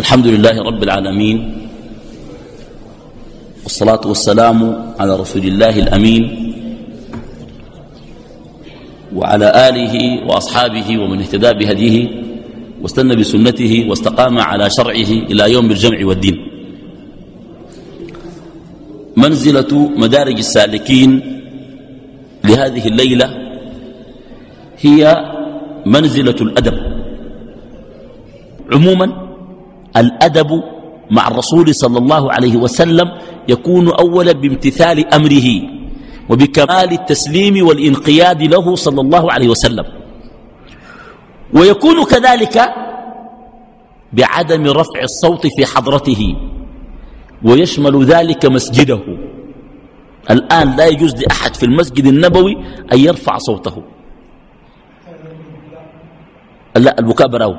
الحمد 0.00 0.26
لله 0.26 0.56
رب 0.62 0.82
العالمين 0.82 1.38
والصلاة 3.62 4.00
والسلام 4.00 4.58
على 4.96 5.12
رسول 5.16 5.44
الله 5.44 5.74
الأمين 5.78 6.22
وعلى 9.12 9.48
آله 9.68 9.94
وأصحابه 10.24 10.88
ومن 10.98 11.20
اهتدى 11.20 11.52
بهديه 11.52 11.96
واستنى 12.82 13.16
بسنته 13.16 13.72
واستقام 13.88 14.38
على 14.38 14.70
شرعه 14.70 15.12
إلى 15.28 15.52
يوم 15.52 15.70
الجمع 15.70 16.00
والدين. 16.06 16.36
منزلة 19.16 19.72
مدارج 19.96 20.38
السالكين 20.38 21.10
لهذه 22.44 22.84
الليلة 22.88 23.28
هي 24.80 25.00
منزلة 25.86 26.38
الأدب. 26.40 26.76
عموما 28.72 29.19
الأدب 29.96 30.62
مع 31.10 31.28
الرسول 31.28 31.74
صلى 31.74 31.98
الله 31.98 32.32
عليه 32.32 32.56
وسلم 32.56 33.10
يكون 33.48 33.88
أولا 33.88 34.32
بامتثال 34.32 35.14
أمره 35.14 35.48
وبكمال 36.28 36.92
التسليم 36.92 37.66
والانقياد 37.66 38.42
له 38.42 38.74
صلى 38.74 39.00
الله 39.00 39.32
عليه 39.32 39.48
وسلم. 39.48 39.84
ويكون 41.54 42.04
كذلك 42.04 42.56
بعدم 44.12 44.66
رفع 44.66 45.02
الصوت 45.02 45.46
في 45.46 45.66
حضرته 45.66 46.36
ويشمل 47.42 48.04
ذلك 48.04 48.46
مسجده. 48.46 49.00
الآن 50.30 50.76
لا 50.76 50.86
يجوز 50.86 51.14
لأحد 51.16 51.56
في 51.56 51.66
المسجد 51.66 52.06
النبوي 52.06 52.56
أن 52.92 52.98
يرفع 52.98 53.38
صوته. 53.38 53.82
لا 56.76 56.98
البكاء 56.98 57.28
براو. 57.28 57.54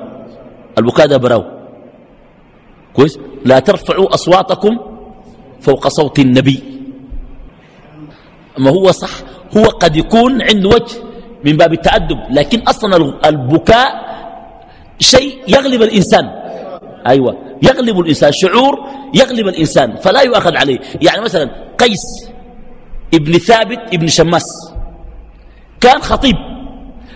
البكاء 0.77 1.07
ده 1.07 1.17
براو. 1.17 1.60
كويس؟ 2.93 3.19
لا 3.45 3.59
ترفعوا 3.59 4.13
أصواتكم 4.13 4.77
فوق 5.61 5.87
صوت 5.87 6.19
النبي. 6.19 6.63
ما 8.57 8.69
هو 8.69 8.91
صح؟ 8.91 9.09
هو 9.57 9.65
قد 9.65 9.95
يكون 9.95 10.41
عنده 10.41 10.69
وجه 10.69 10.95
من 11.45 11.57
باب 11.57 11.73
التأدب 11.73 12.19
لكن 12.29 12.59
أصلا 12.59 13.19
البكاء 13.25 14.11
شيء 14.99 15.39
يغلب 15.47 15.81
الإنسان. 15.81 16.29
أيوة 17.07 17.37
يغلب 17.63 17.99
الإنسان 17.99 18.31
شعور 18.31 18.79
يغلب 19.13 19.47
الإنسان 19.47 19.95
فلا 19.95 20.21
يؤخذ 20.21 20.57
عليه. 20.57 20.79
يعني 21.01 21.21
مثلا 21.21 21.49
قيس 21.79 22.29
ابن 23.13 23.33
ثابت 23.33 23.79
ابن 23.93 24.07
شماس 24.07 24.73
كان 25.81 26.01
خطيب. 26.01 26.35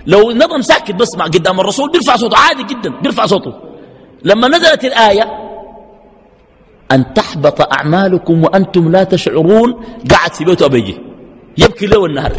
لو 0.08 0.32
نظم 0.32 0.62
ساكت 0.62 0.96
بس 0.96 1.16
مع 1.18 1.26
قدام 1.26 1.60
الرسول 1.60 1.92
بيرفع 1.92 2.16
صوته 2.16 2.38
عادي 2.38 2.64
جدا 2.64 2.90
بيرفع 3.02 3.26
صوته. 3.26 3.54
لما 4.24 4.48
نزلت 4.48 4.86
الآية 4.86 5.45
أن 6.92 7.14
تحبط 7.14 7.74
أعمالكم 7.74 8.44
وأنتم 8.44 8.92
لا 8.92 9.04
تشعرون. 9.04 9.74
قعد 10.12 10.34
في 10.34 10.46
بيته 10.46 10.66
أبيجي 10.66 10.98
يبكي 11.58 11.86
له 11.86 12.06
النهر. 12.06 12.32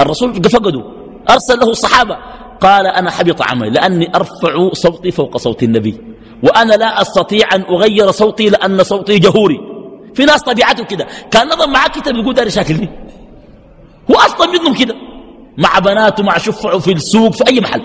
الرسول 0.00 0.34
فقده 0.34 0.82
أرسل 1.30 1.58
له 1.58 1.70
الصحابة. 1.70 2.16
قال 2.60 2.86
أنا 2.86 3.10
حبط 3.10 3.42
عملي 3.42 3.70
لأني 3.70 4.16
أرفع 4.16 4.70
صوتي 4.72 5.10
فوق 5.10 5.36
صوت 5.36 5.62
النبي. 5.62 6.00
وأنا 6.42 6.74
لا 6.74 7.02
أستطيع 7.02 7.54
أن 7.54 7.60
أغير 7.62 8.10
صوتي 8.10 8.48
لأن 8.48 8.82
صوتي 8.82 9.18
جهوري. 9.18 9.58
في 10.14 10.24
ناس 10.24 10.42
طبيعته 10.42 10.84
كده. 10.84 11.06
كان 11.30 11.46
نظم 11.46 11.72
معاه 11.72 11.88
كتاب 11.88 12.16
يقول 12.16 12.34
داري 12.34 12.50
شاكلني. 12.50 12.88
هو 14.10 14.14
أصلا 14.14 14.50
منهم 14.50 14.74
كده. 14.74 14.94
مع 15.58 15.78
بناته 15.78 16.22
مع 16.22 16.38
شفعه 16.38 16.78
في 16.78 16.92
السوق 16.92 17.32
في 17.32 17.44
أي 17.48 17.60
محل. 17.60 17.82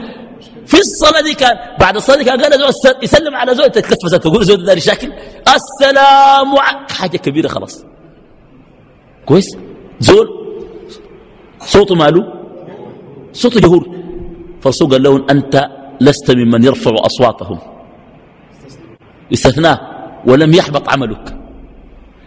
في 0.71 0.79
الصلاة 0.79 1.21
دي 1.21 1.33
كان 1.33 1.55
بعد 1.79 1.95
الصلاة 1.95 2.17
دي 2.17 2.23
كان 2.23 2.41
قال 2.41 2.59
زول 2.59 2.95
يسلم 3.03 3.35
على 3.35 3.55
زول 3.55 3.69
تتلفزت 3.69 4.23
تقول 4.23 4.45
زول 4.45 4.65
داري 4.65 4.79
شاكل 4.79 5.11
السلام 5.57 6.55
حاجة 6.91 7.17
كبيرة 7.17 7.47
خلاص. 7.47 7.85
كويس؟ 9.25 9.57
زول 9.99 10.27
صوته 11.59 11.95
ماله؟ 11.95 12.23
صوته 13.33 13.59
جهور 13.59 13.83
فالرسول 14.61 14.91
قال 14.91 15.03
لهم 15.03 15.29
أنت 15.29 15.67
لست 16.01 16.31
ممن 16.31 16.63
يرفع 16.63 16.91
أصواتهم. 17.05 17.59
استثناه 19.33 19.79
ولم 20.25 20.53
يحبط 20.53 20.89
عملك. 20.89 21.37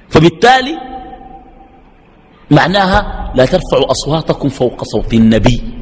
فبالتالي 0.09 0.77
معناها 2.51 3.33
لا 3.35 3.45
ترفعوا 3.45 3.91
أصواتكم 3.91 4.49
فوق 4.49 4.85
صوت 4.85 5.15
النبي. 5.15 5.74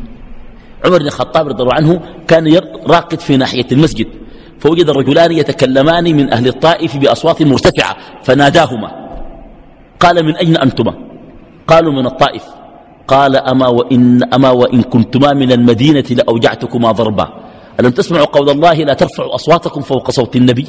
عمر 0.85 0.99
بن 0.99 1.07
الخطاب 1.07 1.49
رضي 1.49 1.63
الله 1.63 1.75
عنه 1.75 2.01
كان 2.29 2.61
راقد 2.87 3.21
في 3.21 3.37
ناحية 3.37 3.67
المسجد 3.73 4.07
فوجد 4.59 4.89
الرجلان 4.89 5.33
يتكلمان 5.33 6.05
من 6.05 6.33
أهل 6.33 6.49
الطائف 6.49 6.97
بأصوات 6.97 7.43
مرتفعة 7.43 7.97
فناداهما 8.23 8.91
قال 10.01 10.27
من 10.27 10.37
أين 10.37 10.57
أنتما؟ 10.57 10.95
قالوا 11.67 11.93
من 11.93 12.07
الطائف 12.07 12.45
قال 13.09 13.37
أما 13.37 13.69
وإن, 13.69 14.23
أما 14.35 14.51
وإن 14.51 14.83
كنتما 14.83 15.33
من 15.33 15.53
المدينة 15.53 16.05
لأوجعتكما 16.11 16.93
ضربا. 16.93 17.29
ألم 17.81 17.91
تسمعوا 17.91 18.27
قول 18.27 18.51
الله 18.51 18.75
لا 18.75 18.95
ترفعوا 18.95 19.35
أصواتكم 19.35 19.81
فوق 19.81 20.11
صوت 20.11 20.37
النبي؟ 20.37 20.67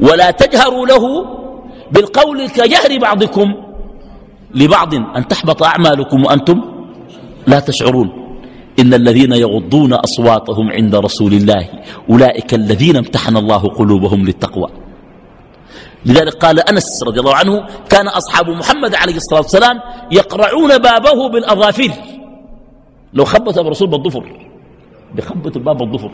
ولا 0.00 0.30
تجهروا 0.30 0.86
له 0.86 1.26
بالقول 1.92 2.48
كجهر 2.48 2.98
بعضكم 2.98 3.54
لبعض 4.54 4.94
أن 4.94 5.28
تحبط 5.28 5.62
أعمالكم 5.62 6.24
وأنتم 6.24 6.71
لا 7.46 7.60
تشعرون. 7.60 8.08
إن 8.78 8.94
الذين 8.94 9.32
يغضون 9.32 9.92
أصواتهم 9.92 10.70
عند 10.70 10.94
رسول 10.94 11.32
الله 11.32 11.68
أولئك 12.10 12.54
الذين 12.54 12.96
امتحن 12.96 13.36
الله 13.36 13.58
قلوبهم 13.58 14.24
للتقوى. 14.24 14.68
لذلك 16.06 16.34
قال 16.34 16.60
أنس 16.60 17.02
رضي 17.06 17.20
الله 17.20 17.34
عنه 17.34 17.66
كان 17.90 18.08
أصحاب 18.08 18.50
محمد 18.50 18.94
عليه 18.94 19.16
الصلاة 19.16 19.40
والسلام 19.40 19.80
يقرعون 20.12 20.78
بابه 20.78 21.28
بالأظافر 21.28 21.92
لو 23.14 23.24
خبط 23.24 23.58
الرسول 23.58 23.88
بالضفر 23.88 24.48
بخبط 25.14 25.56
الباب 25.56 25.76
بالضفر 25.76 26.10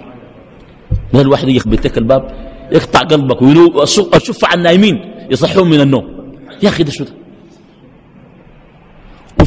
ما 1.13 1.21
الواحد 1.21 1.49
يخبط 1.49 1.97
الباب 1.97 2.23
يقطع 2.73 3.01
قلبك 3.01 3.43
ويشوف 3.43 4.45
عن 4.45 4.59
النايمين 4.59 4.97
يصحون 5.31 5.71
من 5.71 5.81
النوم. 5.81 6.05
يا 6.63 6.69
أخي 6.69 6.83
ده 6.83 6.91
شو 6.91 7.05
ده؟ 7.05 7.11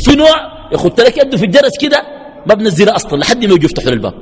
وفي 0.02 0.16
نوع 0.16 0.52
يخط 0.72 1.02
لك 1.02 1.18
يده 1.18 1.38
في 1.38 1.46
الجرس 1.46 1.78
كده 1.82 2.04
ما 2.46 2.54
بنزله 2.54 2.96
أصلا 2.96 3.20
لحد 3.20 3.46
ما 3.46 3.54
يجي 3.54 3.66
يفتحوا 3.66 3.92
الباب. 3.92 4.14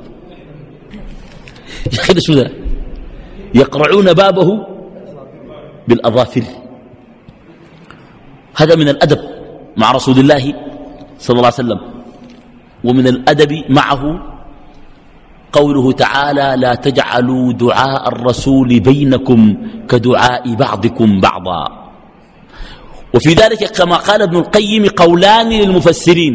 يا 2.08 2.14
ده 2.14 2.20
شو 2.20 2.34
ده؟ 2.34 2.50
يقرعون 3.54 4.12
بابه 4.12 4.66
بالأظافر. 5.88 6.44
هذا 8.56 8.74
من 8.76 8.88
الأدب 8.88 9.18
مع 9.76 9.92
رسول 9.92 10.18
الله 10.18 10.54
صلى 11.18 11.36
الله 11.36 11.46
عليه 11.46 11.54
وسلم 11.64 11.80
ومن 12.84 13.06
الأدب 13.06 13.64
معه 13.68 14.26
قوله 15.52 15.92
تعالى 15.92 16.54
لا 16.58 16.74
تجعلوا 16.74 17.52
دعاء 17.52 18.08
الرسول 18.08 18.80
بينكم 18.80 19.56
كدعاء 19.88 20.54
بعضكم 20.54 21.20
بعضا. 21.20 21.79
وفي 23.14 23.30
ذلك 23.34 23.76
كما 23.76 23.96
قال 23.96 24.22
ابن 24.22 24.36
القيم 24.36 24.86
قولان 24.86 25.48
للمفسرين. 25.48 26.34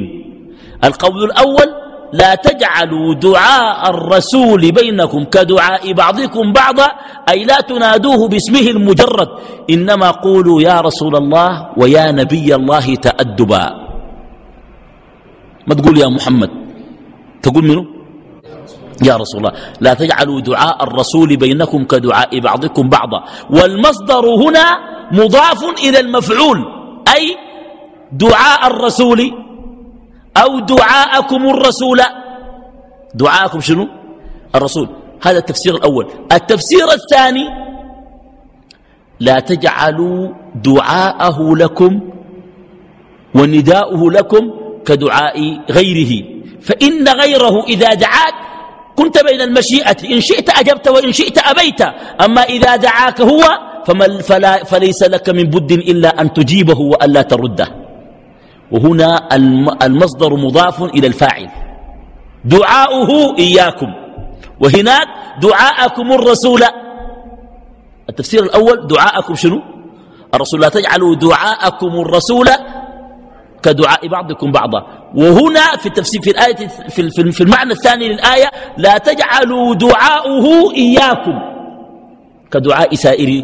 القول 0.83 1.23
الأول 1.23 1.69
لا 2.13 2.35
تجعلوا 2.35 3.13
دعاء 3.13 3.89
الرسول 3.89 4.71
بينكم 4.71 5.23
كدعاء 5.23 5.93
بعضكم 5.93 6.53
بعضا 6.53 6.87
أي 7.29 7.43
لا 7.43 7.61
تنادوه 7.61 8.27
باسمه 8.27 8.59
المجرد. 8.59 9.29
إنما 9.69 10.11
قولوا 10.11 10.61
يا 10.61 10.81
رسول 10.81 11.15
الله 11.15 11.69
ويا 11.77 12.11
نبي 12.11 12.55
الله 12.55 12.95
تأدبا. 12.95 13.65
ما 15.67 15.73
تقول 15.75 15.97
يا 15.97 16.07
محمد؟ 16.07 16.51
تقول 17.41 17.63
منه 17.63 17.94
يا 19.03 19.15
رسول 19.15 19.37
الله 19.45 19.53
لا 19.81 19.93
تجعلوا 19.93 20.41
دعاء 20.41 20.83
الرسول 20.83 21.37
بينكم 21.37 21.83
كدعاء 21.83 22.39
بعضكم 22.39 22.89
بعضا. 22.89 23.23
والمصدر 23.49 24.25
هنا 24.25 24.65
مضاف 25.11 25.63
إلى 25.83 25.99
المفعول 25.99 26.59
أي 27.15 27.37
دعاء 28.11 28.67
الرسول 28.67 29.31
أو 30.37 30.59
دعاءكم 30.59 31.49
الرسول. 31.49 32.01
دعاءكم 33.13 33.59
شنو؟ 33.59 33.87
الرسول. 34.55 34.89
هذا 35.21 35.37
التفسير 35.37 35.75
الأول. 35.75 36.07
التفسير 36.31 36.87
الثاني 36.91 37.45
لا 39.19 39.39
تجعلوا 39.39 40.33
دعاءه 40.55 41.55
لكم 41.55 41.99
ونداؤه 43.35 44.11
لكم 44.11 44.43
كدعاء 44.85 45.37
غيره. 45.71 46.23
فإن 46.61 47.07
غيره 47.07 47.63
إذا 47.63 47.93
دعاك 47.93 48.35
كنت 48.95 49.23
بين 49.23 49.41
المشيئة 49.41 49.97
إن 50.13 50.21
شئت 50.21 50.49
أجبت 50.49 50.87
وإن 50.87 51.11
شئت 51.11 51.37
أبيت. 51.37 51.81
أما 52.25 52.41
إذا 52.41 52.75
دعاك 52.75 53.21
هو 53.21 53.43
فلا 54.21 54.63
فليس 54.63 55.03
لك 55.03 55.29
من 55.29 55.43
بد 55.43 55.71
إلا 55.71 56.21
أن 56.21 56.33
تجيبه 56.33 56.79
وألا 56.79 57.21
ترده. 57.21 57.67
وهنا 58.71 59.35
المصدر 59.83 60.35
مضاف 60.35 60.83
إلى 60.83 61.07
الفاعل. 61.07 61.49
دعاؤه 62.45 63.37
إياكم. 63.39 63.93
وهناك 64.59 65.07
دعاءكم 65.41 66.11
الرسول. 66.11 66.63
التفسير 68.09 68.43
الأول 68.43 68.87
دعاءكم 68.87 69.35
شنو؟ 69.35 69.61
الرسول 70.33 70.61
لا 70.61 70.69
تجعلوا 70.69 71.15
دعاءكم 71.15 71.87
الرسول 71.87 72.47
كدعاء 73.65 74.07
بعضكم 74.07 74.51
بعضا. 74.51 74.79
وهنا 75.15 75.77
في 75.77 75.85
التفسير 75.85 76.21
في 76.21 76.31
الآية 76.31 76.67
في, 76.89 77.31
في 77.31 77.41
المعنى 77.41 77.71
الثاني 77.71 78.07
للآية 78.07 78.51
لا 78.77 78.97
تجعلوا 78.97 79.75
دعاؤه 79.75 80.73
إياكم. 80.75 81.39
كدعاء 82.51 82.95
سائر 82.95 83.43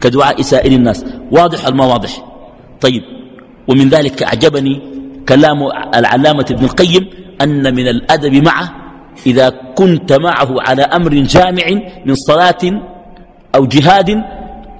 كدعاء 0.00 0.42
سائر 0.42 0.72
الناس. 0.72 1.04
واضح 1.32 1.66
الما 1.66 1.84
واضح؟ 1.84 2.24
طيب. 2.80 3.02
ومن 3.68 3.88
ذلك 3.88 4.22
أعجبني 4.22 4.82
كلام 5.28 5.58
العلامة 5.94 6.46
ابن 6.50 6.64
القيم 6.64 7.10
أن 7.42 7.74
من 7.74 7.88
الأدب 7.88 8.34
معه 8.34 8.68
إذا 9.26 9.48
كنت 9.74 10.12
معه 10.12 10.48
على 10.60 10.82
أمر 10.82 11.14
جامع 11.14 11.64
من 12.06 12.14
صلاة 12.14 12.80
أو 13.54 13.66
جهاد 13.66 14.22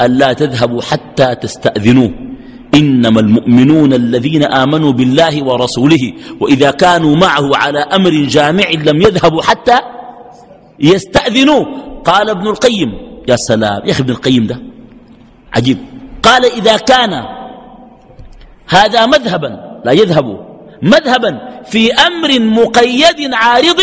ألا 0.00 0.32
تذهبوا 0.32 0.82
حتى 0.82 1.34
تستأذنوه. 1.34 2.27
إنما 2.74 3.20
المؤمنون 3.20 3.92
الذين 3.92 4.44
آمنوا 4.44 4.92
بالله 4.92 5.44
ورسوله 5.44 6.12
وإذا 6.40 6.70
كانوا 6.70 7.16
معه 7.16 7.56
على 7.56 7.78
أمر 7.78 8.10
جامع 8.10 8.70
لم 8.84 9.02
يذهبوا 9.02 9.42
حتى 9.42 9.78
يستأذنوه 10.80 11.66
قال 12.04 12.30
ابن 12.30 12.46
القيم 12.46 12.92
يا 13.28 13.36
سلام 13.36 13.82
يا 13.84 13.92
أخي 13.92 14.02
ابن 14.02 14.10
القيم 14.10 14.46
ده 14.46 14.60
عجيب. 15.54 15.78
قال 16.22 16.44
إذا 16.44 16.76
كان 16.76 17.24
هذا 18.68 19.06
مذهبا 19.06 19.80
لا 19.84 19.92
يذهب 19.92 20.46
مذهبا 20.82 21.62
في 21.64 21.92
أمر 21.92 22.40
مقيد 22.40 23.34
عارض 23.34 23.80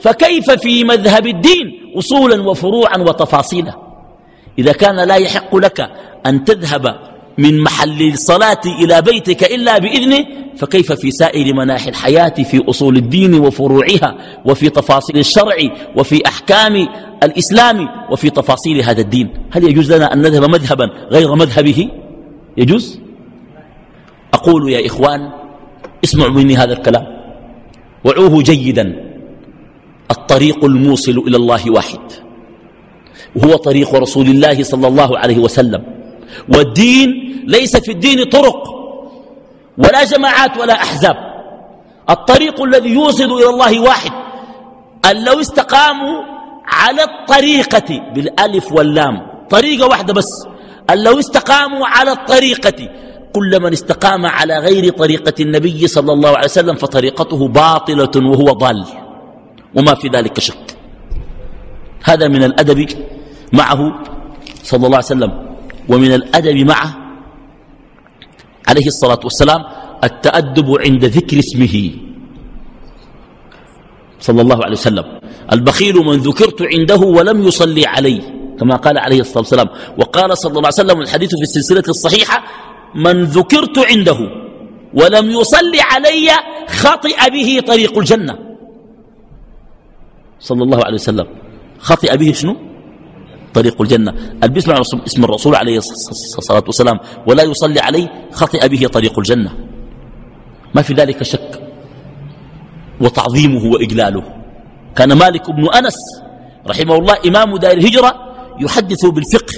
فكيف 0.00 0.50
في 0.50 0.84
مذهب 0.84 1.26
الدين؟ 1.26 1.92
أصولا 1.98 2.42
وفروعا 2.42 2.98
وتفاصيلا. 2.98 3.74
إذا 4.58 4.72
كان 4.72 4.96
لا 5.08 5.14
يحق 5.14 5.56
لك 5.56 5.90
أن 6.26 6.44
تذهب 6.44 6.96
من 7.38 7.60
محل 7.60 8.02
الصلاة 8.02 8.60
إلى 8.66 9.02
بيتك 9.02 9.52
إلا 9.52 9.78
بإذنه 9.78 10.26
فكيف 10.56 10.92
في 10.92 11.10
سائر 11.10 11.54
مناحي 11.54 11.90
الحياة 11.90 12.28
في 12.28 12.62
أصول 12.70 12.96
الدين 12.96 13.34
وفروعها 13.34 14.40
وفي 14.44 14.70
تفاصيل 14.70 15.18
الشرع 15.18 15.56
وفي 15.96 16.26
أحكام 16.26 16.88
الإسلام 17.22 17.88
وفي 18.10 18.30
تفاصيل 18.30 18.82
هذا 18.82 19.00
الدين؟ 19.00 19.28
هل 19.50 19.64
يجوز 19.64 19.92
لنا 19.92 20.12
أن 20.12 20.22
نذهب 20.22 20.50
مذهبا 20.50 20.90
غير 21.10 21.34
مذهبه؟ 21.34 21.88
يجوز؟ 22.56 23.00
أقول 24.34 24.72
يا 24.72 24.86
إخوان 24.86 25.30
اسمعوا 26.04 26.30
مني 26.30 26.56
هذا 26.56 26.72
الكلام 26.72 27.06
وعوه 28.04 28.42
جيدا. 28.42 29.08
الطريق 30.10 30.64
الموصل 30.64 31.24
إلى 31.26 31.36
الله 31.36 31.70
واحد 31.70 32.00
وهو 33.36 33.56
طريق 33.56 33.94
رسول 33.94 34.26
الله 34.26 34.62
صلى 34.62 34.86
الله 34.86 35.18
عليه 35.18 35.38
وسلم. 35.38 35.84
والدين 36.48 37.08
ليس 37.46 37.76
في 37.76 37.92
الدين 37.92 38.24
طرق 38.24 38.62
ولا 39.78 40.04
جماعات 40.04 40.58
ولا 40.58 40.74
أحزاب. 40.74 41.16
الطريق 42.10 42.62
الذي 42.62 42.88
يوصل 42.88 43.24
إلى 43.24 43.48
الله 43.48 43.80
واحد 43.80 44.12
أن 45.10 45.24
لو 45.24 45.40
استقاموا 45.40 46.22
على 46.64 47.02
الطريقة 47.04 48.12
بالألف 48.14 48.72
واللام. 48.72 49.26
طريقة 49.50 49.86
واحدة 49.86 50.14
بس 50.14 50.46
أن 50.90 51.04
لو 51.04 51.18
استقاموا 51.18 51.86
على 51.86 52.12
الطريقة 52.12 52.88
كل 53.32 53.60
من 53.60 53.72
استقام 53.72 54.26
على 54.26 54.58
غير 54.58 54.92
طريقة 54.92 55.34
النبي 55.40 55.86
صلى 55.86 56.12
الله 56.12 56.28
عليه 56.28 56.44
وسلم 56.44 56.74
فطريقته 56.74 57.48
باطلة 57.48 58.10
وهو 58.16 58.52
ضال 58.52 58.84
وما 59.74 59.94
في 59.94 60.08
ذلك 60.08 60.40
شك. 60.40 60.76
هذا 62.04 62.28
من 62.28 62.44
الأدب 62.44 62.88
معه 63.52 63.92
صلى 64.62 64.86
الله 64.86 64.96
عليه 64.96 65.06
وسلم. 65.06 65.47
ومن 65.88 66.14
الأدب 66.14 66.56
معه 66.56 66.96
عليه 68.68 68.86
الصلاة 68.86 69.20
والسلام 69.24 69.64
التأدب 70.04 70.68
عند 70.80 71.04
ذكر 71.04 71.38
اسمه. 71.38 71.90
صلى 74.20 74.40
الله 74.42 74.64
عليه 74.64 74.76
وسلم. 74.76 75.20
البخيل 75.52 75.94
من 75.94 76.16
ذكرت 76.16 76.62
عنده 76.62 77.00
ولم 77.00 77.46
يصلي 77.48 77.86
عليه 77.86 78.22
كما 78.60 78.76
قال 78.76 78.98
عليه 78.98 79.20
الصلاة 79.20 79.38
والسلام. 79.38 79.68
وقال 79.98 80.38
صلى 80.38 80.50
الله 80.50 80.70
عليه 80.70 80.82
وسلم 80.82 81.00
الحديث 81.00 81.30
في 81.34 81.42
السلسلة 81.42 81.82
الصحيحة 81.88 82.44
من 82.94 83.24
ذكرت 83.24 83.78
عنده 83.78 84.18
ولم 84.94 85.30
يصلي 85.30 85.80
علي 85.80 86.30
خطئ 86.68 87.30
به 87.30 87.60
طريق 87.66 87.98
الجنة. 87.98 88.38
صلى 90.40 90.62
الله 90.62 90.84
عليه 90.84 90.94
وسلم. 90.94 91.26
خطئ 91.78 92.16
به 92.16 92.32
شنو؟ 92.32 92.67
طريق 93.58 93.82
الجنة. 93.82 94.10
اللي 94.10 94.54
بيسمع 94.54 94.80
اسم 95.06 95.24
الرسول 95.24 95.54
عليه 95.54 95.78
الصلاة 95.78 96.64
والسلام. 96.66 96.98
ولا 97.26 97.42
يصلي 97.42 97.80
عليه 97.80 98.06
خطئ 98.32 98.68
به 98.68 98.86
طريق 98.86 99.18
الجنة. 99.18 99.50
ما 100.74 100.82
في 100.82 100.94
ذلك 100.94 101.22
شك. 101.22 101.52
وتعظيمه 103.00 103.64
وإجلاله. 103.72 104.24
كان 104.96 105.12
مالك 105.12 105.50
بن 105.50 105.64
أنس 105.74 105.98
رحمه 106.66 106.96
الله 106.98 107.16
إمام 107.26 107.56
دار 107.56 107.72
الهجرة 107.72 108.10
يحدث 108.60 109.06
بالفقه 109.06 109.54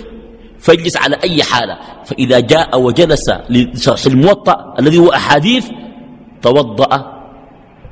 فيجلس 0.59 0.97
على 0.97 1.17
أي 1.25 1.43
حالة. 1.43 1.79
فإذا 2.05 2.41
جاء 2.41 2.81
وجلس 2.81 3.27
لشرح 3.51 4.07
الموطأ 4.07 4.75
الذي 4.79 4.99
هو 4.99 5.09
أحاديث 5.09 5.67
توضأ 6.43 6.93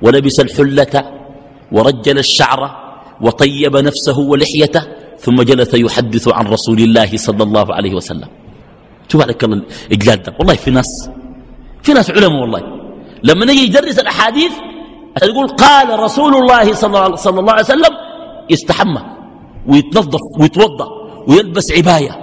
ولبس 0.03 0.41
الحلة 0.41 0.95
ورجل 1.73 2.19
الشعر 2.19 2.61
وطيب 3.21 3.77
نفسه 3.77 4.19
ولحيته 4.19 4.83
ثم 5.19 5.43
جلس 5.43 5.75
يحدث 5.75 6.29
عن 6.29 6.47
رسول 6.47 6.79
الله 6.79 7.17
صلى 7.17 7.43
الله 7.43 7.75
عليه 7.75 7.95
وسلم. 7.95 8.29
شوف 9.09 9.23
عليك 9.23 9.45
الله 9.45 9.63
الإجلال 9.87 10.23
ده. 10.23 10.35
والله 10.39 10.55
في 10.55 10.71
ناس 10.71 11.11
في 11.83 11.93
ناس 11.93 12.11
علماء 12.11 12.41
والله. 12.41 12.63
لما 13.23 13.45
نجي 13.45 13.65
يدرس 13.65 13.99
الأحاديث 13.99 14.53
يقول 15.23 15.49
قال 15.49 15.99
رسول 15.99 16.35
الله 16.37 16.75
صلى 17.17 17.41
الله 17.41 17.53
عليه 17.53 17.63
وسلم 17.63 17.95
يستحمى 18.51 19.03
ويتنظف 19.67 20.21
ويتوضأ 20.41 20.89
ويلبس 21.29 21.73
عباية. 21.73 22.15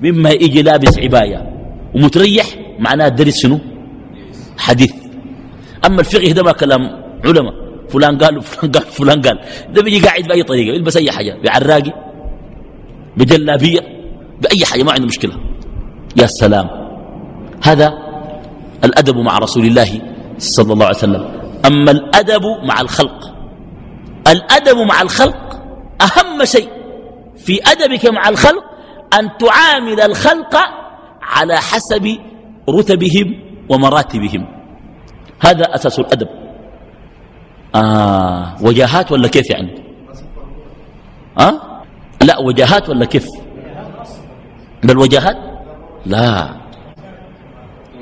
مما 0.00 0.30
يجي 0.30 0.62
لابس 0.62 0.98
عباية. 0.98 1.40
ومتريح 1.94 2.46
معناه 2.78 3.06
الدرس 3.06 3.36
شنو؟ 3.42 3.58
حديث. 4.58 4.94
أما 5.86 6.00
الفقه 6.00 6.32
ده 6.32 6.42
ما 6.42 6.52
كلام 6.52 6.82
علماء. 7.24 7.54
فلان 7.90 8.18
قال 8.18 8.38
وفلان 8.38 8.72
قال 8.72 8.82
فلان 8.82 9.22
قال. 9.22 9.38
ده 9.72 9.82
بيجي 9.82 10.06
قاعد 10.06 10.22
بأي 10.22 10.42
طريقة 10.42 10.74
يلبس 10.74 10.96
أي 10.96 11.10
حاجة 11.10 11.36
بعراقي 11.44 11.92
بجلابية 13.16 13.80
بأي 14.42 14.64
حاجة 14.64 14.82
ما 14.82 14.92
عنده 14.92 15.06
مشكلة. 15.06 15.34
يا 16.16 16.26
سلام. 16.26 16.68
هذا 17.64 17.92
الأدب 18.84 19.16
مع 19.16 19.38
رسول 19.38 19.64
الله 19.66 20.00
صلى 20.38 20.72
الله 20.72 20.86
عليه 20.86 20.96
وسلم. 20.96 21.24
أما 21.66 21.90
الأدب 21.90 22.42
مع 22.62 22.80
الخلق. 22.80 23.34
الأدب 24.28 24.78
مع 24.78 25.02
الخلق 25.02 25.60
أهم 26.00 26.44
شيء 26.44 26.68
في 27.36 27.60
أدبك 27.66 28.06
مع 28.06 28.28
الخلق 28.28 28.64
أن 29.18 29.28
تعامل 29.38 30.00
الخلق 30.00 30.56
على 31.22 31.56
حسب 31.56 32.16
رتبهم 32.68 33.34
ومراتبهم. 33.68 34.46
هذا 35.40 35.74
أساس 35.74 35.98
الأدب. 35.98 36.28
آه 37.74 38.56
وجاهات 38.62 39.12
ولا 39.12 39.28
كيف 39.28 39.50
يعني؟ 39.50 39.74
آه؟ 41.40 41.60
لا 42.24 42.38
وجاهات 42.38 42.88
ولا 42.88 43.04
كيف؟ 43.04 43.26
بل 44.84 44.98
وجاهات 44.98 45.36
لا. 46.06 46.56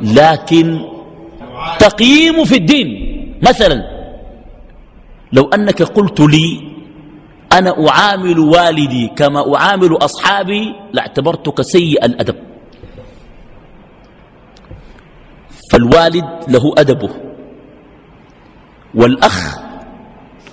لكن 0.02 0.80
تقييم 1.78 2.44
في 2.44 2.56
الدين. 2.56 2.88
مثلا 3.42 3.82
لو 5.32 5.44
أنك 5.48 5.82
قلت 5.82 6.20
لي 6.20 6.72
أنا 7.52 7.88
أعامل 7.88 8.38
والدي 8.38 9.08
كما 9.16 9.56
أعامل 9.56 9.96
أصحابي 9.96 10.74
لاعتبرتك 10.92 11.62
سيء 11.62 12.04
الأدب. 12.04 12.36
فالوالد 15.72 16.28
له 16.48 16.74
أدبه. 16.78 17.25
والأخ 18.96 19.58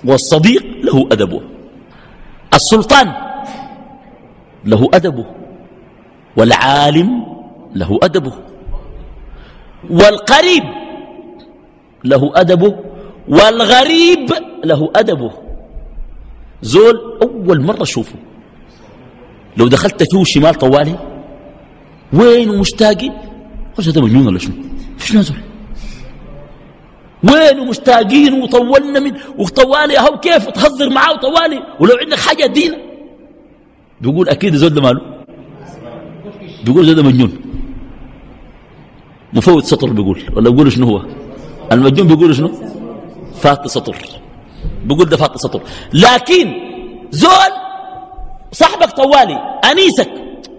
والصديق 0.04 0.64
له 0.82 1.08
أدبه. 1.12 1.40
السلطان 2.54 3.12
له 4.64 4.90
أدبه. 4.94 5.26
والعالم 6.36 7.26
له 7.74 7.98
أدبه. 8.02 8.32
والقريب 9.90 10.64
له 12.04 12.32
أدبه. 12.34 12.74
والغريب 13.28 14.30
له 14.64 14.90
أدبه. 14.96 15.30
زول 16.62 17.18
أول 17.22 17.60
مرة 17.62 17.84
شوفه 17.84 18.14
لو 19.56 19.68
دخلت 19.68 20.02
فيه 20.02 20.24
شمال 20.24 20.54
طوالي 20.54 20.98
وين 22.12 22.58
مشتاقين؟ 22.58 23.12
خش 23.78 23.88
هذا 23.88 24.00
مجنون 24.00 24.26
ولا 24.26 24.38
شنو؟ 24.38 24.54
فيش 24.98 25.14
نازل 25.14 25.34
وين 27.32 27.68
مشتاقين 27.68 28.42
وطولنا 28.42 29.00
من 29.00 29.12
وطوالي 29.38 29.98
أهو 29.98 30.20
كيف 30.20 30.48
تهزر 30.50 30.90
معاه 30.90 31.12
وطوالي؟ 31.12 31.62
ولو 31.80 31.96
عندك 32.00 32.18
حاجة 32.18 32.46
دينا. 32.46 32.76
بيقول 34.00 34.28
أكيد 34.28 34.56
زول 34.56 34.74
ده 34.74 34.82
ماله. 34.82 35.00
بيقول 36.64 36.94
ده 36.94 37.02
مجنون. 37.02 37.32
مفوت 39.32 39.64
سطر 39.64 39.90
بيقول. 39.90 40.22
ولا 40.36 40.50
بيقول 40.50 40.72
شنو 40.72 40.86
هو؟ 40.86 41.02
المجنون 41.72 42.06
بيقول 42.08 42.34
شنو؟ 42.36 42.50
فات 43.40 43.66
سطر. 43.68 43.96
بيقول 44.84 45.08
ده 45.08 45.16
فات 45.16 45.38
سطر. 45.38 45.60
لكن 45.92 46.54
زول 47.10 47.52
صاحبك 48.52 48.92
طوالي 48.92 49.60
أنيسك 49.70 50.10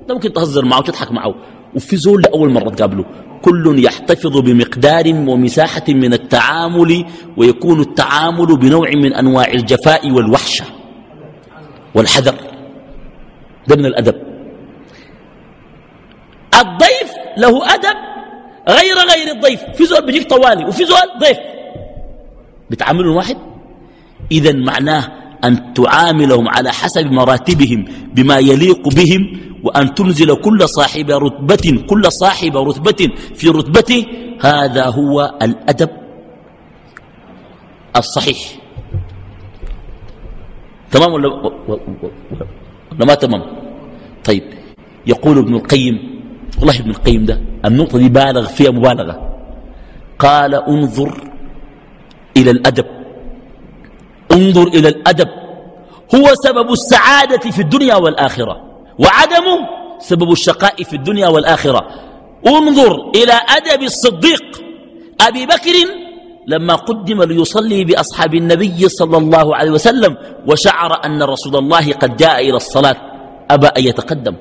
ده 0.07 0.13
ممكن 0.13 0.33
تهزر 0.33 0.65
معه 0.65 0.79
وتضحك 0.79 1.11
معه. 1.11 1.35
وفي 1.75 1.97
زول 1.97 2.21
لأول 2.21 2.49
مرة 2.49 2.69
تقابله. 2.69 3.05
كل 3.45 3.83
يحتفظ 3.85 4.37
بمقدار 4.37 5.07
ومساحة 5.07 5.83
من 5.89 6.13
التعامل 6.13 7.05
ويكون 7.37 7.81
التعامل 7.81 8.57
بنوع 8.57 8.89
من 8.89 9.13
أنواع 9.13 9.47
الجفاء 9.47 10.11
والوحشة 10.11 10.65
والحذر. 11.95 12.35
ده 13.67 13.75
من 13.75 13.85
الأدب. 13.85 14.15
الضيف 16.61 17.11
له 17.37 17.73
أدب 17.73 17.97
غير 18.69 18.95
غير 18.95 19.35
الضيف. 19.35 19.61
في 19.73 19.85
زول 19.85 20.05
بيجيك 20.05 20.29
طوالي 20.29 20.65
وفي 20.65 20.85
زول 20.85 21.19
ضيف. 21.19 21.37
بتعاملوا 22.69 23.15
واحد؟ 23.15 23.37
إذا 24.31 24.53
معناه 24.53 25.11
أن 25.45 25.73
تعاملهم 25.73 26.49
على 26.49 26.71
حسب 26.71 27.05
مراتبهم 27.05 27.85
بما 28.13 28.37
يليق 28.39 28.89
بهم 28.89 29.21
وأن 29.63 29.93
تنزل 29.93 30.35
كل 30.35 30.69
صاحب 30.69 31.09
رتبة 31.11 31.83
كل 31.89 32.11
صاحب 32.11 32.57
رتبة 32.57 33.09
في 33.35 33.49
رتبته 33.49 34.05
هذا 34.41 34.85
هو 34.85 35.33
الأدب 35.41 35.89
الصحيح. 37.95 38.37
تمام 40.91 41.13
ولا, 41.13 41.27
ولا 41.67 43.05
ما 43.07 43.13
تمام؟ 43.15 43.41
طيب 44.23 44.43
يقول 45.07 45.37
ابن 45.37 45.55
القيم 45.55 45.95
والله 46.59 46.79
ابن 46.79 46.89
القيم 46.89 47.25
ده 47.25 47.41
النقطة 47.65 47.97
دي 47.97 48.09
بالغ 48.09 48.47
فيها 48.47 48.71
مبالغة. 48.71 49.15
قال 50.19 50.55
انظر 50.55 51.31
إلى 52.37 52.51
الأدب. 52.51 52.85
انظر 54.31 54.67
إلى 54.67 54.87
الأدب. 54.87 55.27
هو 56.15 56.33
سبب 56.43 56.71
السعادة 56.71 57.51
في 57.51 57.59
الدنيا 57.59 57.95
والآخرة. 57.95 58.61
وعدمه 58.99 59.59
سبب 59.99 60.31
الشقاء 60.31 60.83
في 60.83 60.95
الدنيا 60.95 61.27
والآخرة. 61.27 61.87
انظر 62.47 63.11
إلى 63.15 63.33
أدب 63.49 63.83
الصديق. 63.83 64.43
أبي 65.21 65.45
بكر 65.45 65.73
لما 66.47 66.75
قدم 66.75 67.23
ليصلي 67.23 67.83
بأصحاب 67.83 68.35
النبي 68.35 68.89
صلى 68.89 69.17
الله 69.17 69.55
عليه 69.55 69.71
وسلم 69.71 70.17
وشعر 70.47 71.05
أن 71.05 71.23
رسول 71.23 71.55
الله 71.55 71.93
قد 71.93 72.17
جاء 72.17 72.49
إلى 72.49 72.57
الصلاة 72.57 72.95
أبى 73.51 73.67
أن 73.67 73.83
يتقدم. 73.83 74.35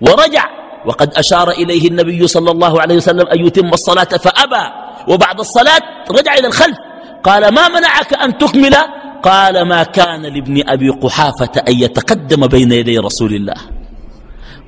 ورجع 0.00 0.44
وقد 0.86 1.14
أشار 1.14 1.50
إليه 1.50 1.88
النبي 1.88 2.26
صلى 2.26 2.50
الله 2.50 2.80
عليه 2.80 2.96
وسلم 2.96 3.26
أن 3.26 3.46
يتم 3.46 3.68
الصلاة 3.68 4.04
فأبى. 4.04 4.64
وبعد 5.08 5.40
الصلاة 5.40 5.82
رجع 6.10 6.34
إلى 6.34 6.46
الخلف. 6.46 6.76
قال 7.24 7.54
ما 7.54 7.68
منعك 7.68 8.14
أن 8.14 8.38
تكمل 8.38 8.76
قال 9.22 9.62
ما 9.62 9.82
كان 9.82 10.22
لابن 10.22 10.68
أبي 10.68 10.88
قحافة 10.90 11.52
أن 11.68 11.74
يتقدم 11.80 12.46
بين 12.46 12.72
يدي 12.72 12.98
رسول 12.98 13.34
الله. 13.34 13.54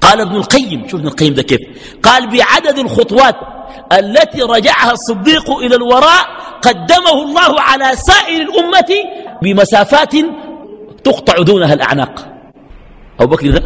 قال 0.00 0.20
ابن 0.20 0.36
القيم 0.36 0.88
شوف 0.88 1.00
ابن 1.00 1.08
القيم 1.08 1.34
ده 1.34 1.42
كيف. 1.42 1.60
قال 2.02 2.26
بعدد 2.26 2.78
الخطوات 2.78 3.36
التي 3.92 4.42
رجعها 4.42 4.92
الصديق 4.92 5.50
إلى 5.50 5.76
الوراء 5.76 6.26
قدمه 6.62 7.22
الله 7.24 7.60
على 7.60 7.96
سائر 7.96 8.42
الأمة 8.42 8.90
بمسافات 9.42 10.14
تقطع 11.04 11.42
دونها 11.42 11.74
الأعناق. 11.74 12.28
أبو 13.20 13.36
بكر 13.36 13.50
ده 13.50 13.62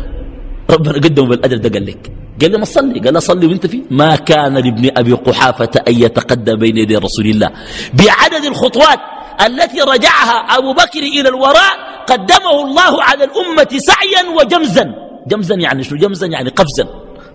ربنا 0.70 0.92
قدمه 0.92 1.26
بالأدب 1.26 1.60
ده 1.60 1.68
قال 1.68 1.86
لك. 1.86 2.12
قال 2.40 2.50
لي 2.50 2.58
ما 2.58 2.64
تصلي 2.64 3.00
قال 3.00 3.14
له 3.14 3.20
صلي 3.20 3.46
وانت 3.46 3.66
فيه. 3.66 3.82
ما 3.90 4.16
كان 4.16 4.54
لابن 4.54 4.90
أبي 4.96 5.12
قحافة 5.12 5.70
أن 5.88 5.94
يتقدم 5.94 6.56
بين 6.56 6.76
يدي 6.76 6.96
رسول 6.96 7.26
الله. 7.26 7.50
بعدد 7.94 8.44
الخطوات 8.44 8.98
التي 9.46 9.80
رجعها 9.80 10.36
أبو 10.58 10.72
بكر 10.72 11.02
إلى 11.02 11.28
الوراء 11.28 11.74
قدمه 12.06 12.64
الله 12.64 13.02
على 13.02 13.24
الأمة 13.24 13.72
سعيا 13.78 14.22
وجمزا. 14.36 14.94
جمزا 15.26 15.54
يعني 15.54 15.82
شو 15.82 15.96
جمزا 15.96 16.26
يعني 16.26 16.50
قفزا. 16.50 16.86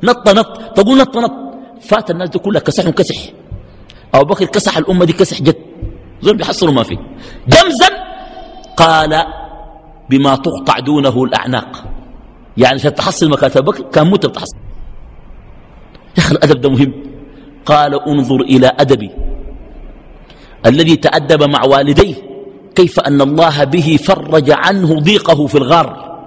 نط 0.04 0.30
نط. 0.30 0.76
تقول 0.76 0.98
نط 0.98 1.18
نط. 1.18 1.34
فات 1.82 2.12
الناس 2.12 2.30
دي 2.30 2.40
كلها 2.40 2.62
كسح 2.62 2.90
كسح. 2.90 3.16
أبو 4.14 4.26
بكر 4.26 4.46
كسح 4.46 4.78
الأمة 4.78 5.06
دي 5.06 5.14
كسح 5.14 5.42
جد. 5.42 5.56
زول 6.22 6.38
بيحصلوا 6.38 6.74
ما 6.74 6.84
فيه 6.84 6.98
جمزا 7.48 7.90
قال 8.78 9.26
بما 10.10 10.36
تقطع 10.36 10.80
دونه 10.80 11.24
الأعناق. 11.24 11.86
يعني 12.58 12.76
عشان 12.76 12.96
تحصل 12.96 13.30
مكاتب 13.30 13.66
بكر؟ 13.66 13.84
كان 13.84 14.08
متى 14.08 14.28
بتحصل 14.28 14.58
يا 16.18 16.24
أخي 16.24 16.36
الأدب 16.36 16.62
ده 16.62 16.70
مهم. 16.70 16.94
قال 17.66 18.08
انظر 18.10 18.42
إلى 18.42 18.68
أدبي. 18.80 19.12
الذي 20.66 20.96
تأدب 20.96 21.44
مع 21.44 21.64
والديه. 21.64 22.16
كيف 22.76 23.00
أن 23.00 23.22
الله 23.22 23.64
به 23.64 24.00
فرج 24.04 24.52
عنه 24.52 25.00
ضيقه 25.00 25.48
في 25.48 25.56
الغار. 25.56 26.20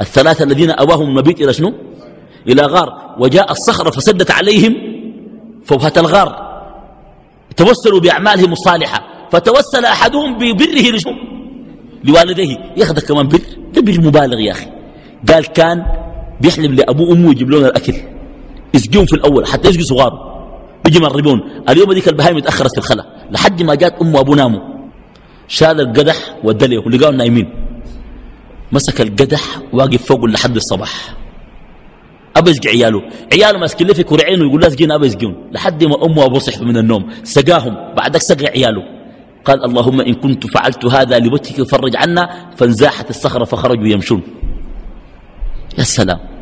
الثلاثة 0.00 0.44
الذين 0.44 0.70
أواهم 0.70 1.08
المبيت 1.08 1.40
إلى 1.40 1.52
شنو؟ 1.52 1.74
إلى 2.48 2.62
غار. 2.62 3.14
وجاء 3.18 3.52
الصخرة 3.52 3.90
فسدت 3.90 4.30
عليهم 4.30 4.76
فوهة 5.64 5.92
الغار. 5.96 6.46
توسلوا 7.56 8.00
بأعمالهم 8.00 8.52
الصالحة. 8.52 9.28
فتوسل 9.30 9.84
أحدهم 9.84 10.38
ببره 10.38 10.96
لشنو؟ 10.96 11.12
لوالديه. 12.04 12.56
ياخذ 12.76 13.00
كمان 13.00 13.28
بر. 13.28 13.40
ده 13.72 13.82
بر 13.82 14.00
مبالغ 14.00 14.40
يا 14.40 14.52
أخي. 14.52 14.66
قال 15.28 15.46
كان 15.46 15.86
بيحلم 16.40 16.74
لأبوه 16.74 17.10
وأمه 17.10 17.30
يجيب 17.30 17.50
لهم 17.50 17.64
الأكل. 17.64 17.94
يسقيهم 18.74 19.06
في 19.06 19.12
الأول 19.12 19.46
حتى 19.46 19.68
يسقي 19.68 19.82
صغار 19.82 20.35
بيجي 20.86 21.00
مربون 21.00 21.40
اليوم 21.68 21.92
ديك 21.92 22.08
البهايم 22.08 22.36
اتأخرت 22.36 22.72
في 22.72 22.78
الخلا. 22.78 23.04
لحد 23.30 23.62
ما 23.62 23.74
جات 23.74 23.94
أمه 24.02 24.18
وأبوه 24.18 24.36
ناموا 24.36 24.60
شال 25.48 25.80
القدح 25.80 26.16
ودليه 26.44 26.78
ولقاهم 26.78 27.14
نايمين. 27.14 27.48
مسك 28.72 29.00
القدح 29.00 29.42
واقف 29.72 30.02
فوق 30.06 30.24
لحد 30.24 30.56
الصباح. 30.56 31.14
أبى 32.36 32.50
يسقي 32.50 32.68
عياله. 32.68 33.02
عياله 33.32 33.58
ماسكين 33.58 33.92
في 33.92 34.02
كرعين 34.02 34.42
ويقول 34.42 34.60
له 34.60 34.66
اسقينا 34.66 34.94
أبى 34.94 35.06
يسقيون 35.06 35.34
لحد 35.52 35.84
ما 35.84 36.04
أمه 36.06 36.18
وأبوه 36.22 36.38
صحوا 36.38 36.64
من 36.64 36.76
النوم. 36.76 37.10
سقاهم. 37.22 37.74
بعدك 37.96 38.20
سقى 38.20 38.46
عياله. 38.46 38.82
قال 39.44 39.64
اللهم 39.64 40.00
إن 40.00 40.14
كنت 40.14 40.46
فعلت 40.46 40.84
هذا 40.84 41.18
لوجهك 41.18 41.62
فرج 41.62 41.96
عنا. 41.96 42.52
فانزاحت 42.56 43.10
الصخرة 43.10 43.44
فخرجوا 43.44 43.86
يمشون. 43.86 44.22
يا 45.78 45.84
سلام. 45.84 46.35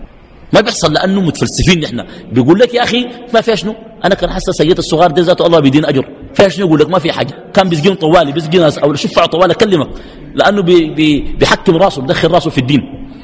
ما 0.54 0.60
بيحصل 0.60 0.92
لأنه 0.92 1.20
متفلسفين 1.20 1.80
نحن. 1.80 2.04
بيقول 2.32 2.58
لك 2.58 2.74
يا 2.74 2.82
أخي 2.82 3.08
ما 3.34 3.40
فيها 3.40 3.54
شنو؟ 3.54 3.74
أنا 4.04 4.14
كان 4.14 4.30
حاسة 4.30 4.52
سيد 4.52 4.78
الصغار 4.78 5.10
دي 5.10 5.20
ذاته 5.20 5.46
الله 5.46 5.60
بيدين 5.60 5.84
أجر. 5.84 6.08
فيها 6.34 6.48
شنو 6.48 6.66
يقول 6.66 6.80
لك؟ 6.80 6.88
ما 6.88 6.98
في 6.98 7.12
حاجة. 7.12 7.34
كان 7.54 7.68
بيسقين 7.68 7.94
طوالي 7.94 8.32
بيسقي 8.32 8.58
ناس 8.58 8.78
أو 8.78 8.94
شفع 8.94 9.26
طوالي 9.26 9.52
أكلمك. 9.52 9.88
لأنه 10.34 10.62
بي 10.62 10.90
بي 10.90 11.20
بيحكم 11.20 11.76
راسه 11.76 12.02
بدخل 12.02 12.30
راسه 12.30 12.50
في 12.50 12.58
الدين. 12.58 12.80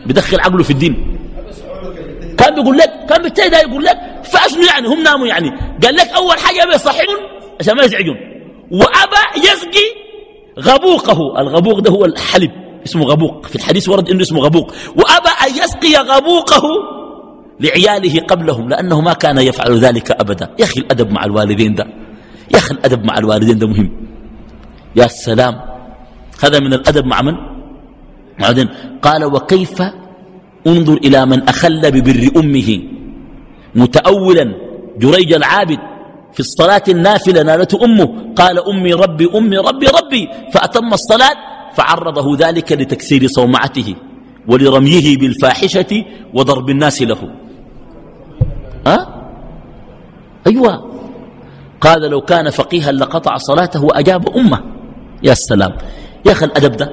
بدخل 0.06 0.40
عقله 0.40 0.62
في 0.62 0.70
الدين. 0.70 1.18
كان 2.38 2.54
بيقول 2.54 2.78
لك 2.78 2.90
كان 3.08 3.22
بالتالي 3.22 3.48
ده 3.48 3.58
يقول 3.58 3.84
لك 3.84 3.98
فاشنو 4.24 4.62
يعني؟ 4.62 4.88
هم 4.88 5.02
ناموا 5.02 5.26
يعني. 5.26 5.50
قال 5.82 5.94
لك 5.94 6.08
أول 6.08 6.38
حاجة 6.38 6.70
بيصحيهم 6.72 7.18
عشان 7.60 7.76
ما 7.76 7.82
يزعجون 7.82 8.16
وأبى 8.70 9.22
يسقي 9.38 9.86
غبوقه. 10.60 11.40
الغبوق 11.40 11.78
ده 11.78 11.90
هو 11.90 12.04
الحلب 12.04 12.50
اسمه 12.86 13.04
غبوق. 13.04 13.46
في 13.46 13.56
الحديث 13.56 13.88
ورد 13.88 14.10
إنه 14.10 14.22
اسمه 14.22 14.40
غبوق. 14.40 14.72
وابى 14.96 15.28
أن 15.46 15.50
يسقي 15.64 15.94
غبوقه 15.96 16.62
لعياله 17.60 18.20
قبلهم 18.20 18.68
لأنه 18.68 19.00
ما 19.00 19.12
كان 19.12 19.38
يفعل 19.38 19.78
ذلك 19.78 20.10
ابدا. 20.10 20.50
يا 20.58 20.64
أخي 20.64 20.80
الأدب 20.80 21.10
مع 21.10 21.24
الوالدين 21.24 21.74
ده 21.74 21.86
يا 22.54 22.58
أخي 22.58 22.74
الأدب 22.74 23.04
مع 23.04 23.18
الوالدين 23.18 23.58
ده 23.58 23.66
مهم. 23.66 23.90
يا 24.96 25.06
سلام. 25.06 25.60
هذا 26.44 26.60
من 26.60 26.72
الأدب 26.72 27.06
مع 27.06 27.22
من؟ 27.22 27.34
بعدين 28.40 28.68
قال 29.02 29.24
وكيف 29.24 29.82
أنظر 30.66 30.96
إلى 30.96 31.26
من 31.26 31.48
أخل 31.48 31.90
ببر 31.90 32.40
أمه؟ 32.40 32.82
متاولا 33.74 34.54
جريج 34.98 35.32
العابد 35.32 35.78
في 36.32 36.40
الصلاة 36.40 36.82
النافلة 36.88 37.42
نالته 37.42 37.84
أمه. 37.84 38.32
قال 38.36 38.68
أمي 38.68 38.92
ربي 38.94 39.28
أمي 39.34 39.56
ربي 39.56 39.86
ربي. 39.86 40.28
فأتم 40.52 40.92
الصلاة 40.92 41.36
فعرضه 41.74 42.36
ذلك 42.36 42.72
لتكسير 42.72 43.26
صومعته 43.26 43.94
ولرميه 44.48 45.18
بالفاحشة 45.18 46.04
وضرب 46.34 46.70
الناس 46.70 47.02
له. 47.02 47.30
أه؟ 48.86 49.06
أيوة. 50.46 50.90
قال 51.80 52.02
لو 52.02 52.20
كان 52.20 52.50
فقيها 52.50 52.92
لقطع 52.92 53.36
صلاته 53.36 53.84
وأجاب 53.84 54.36
أمه. 54.36 54.60
يا 55.22 55.34
سلام. 55.34 55.72
يا 56.26 56.32
أخي 56.32 56.44
الأدب 56.44 56.76
ده. 56.76 56.90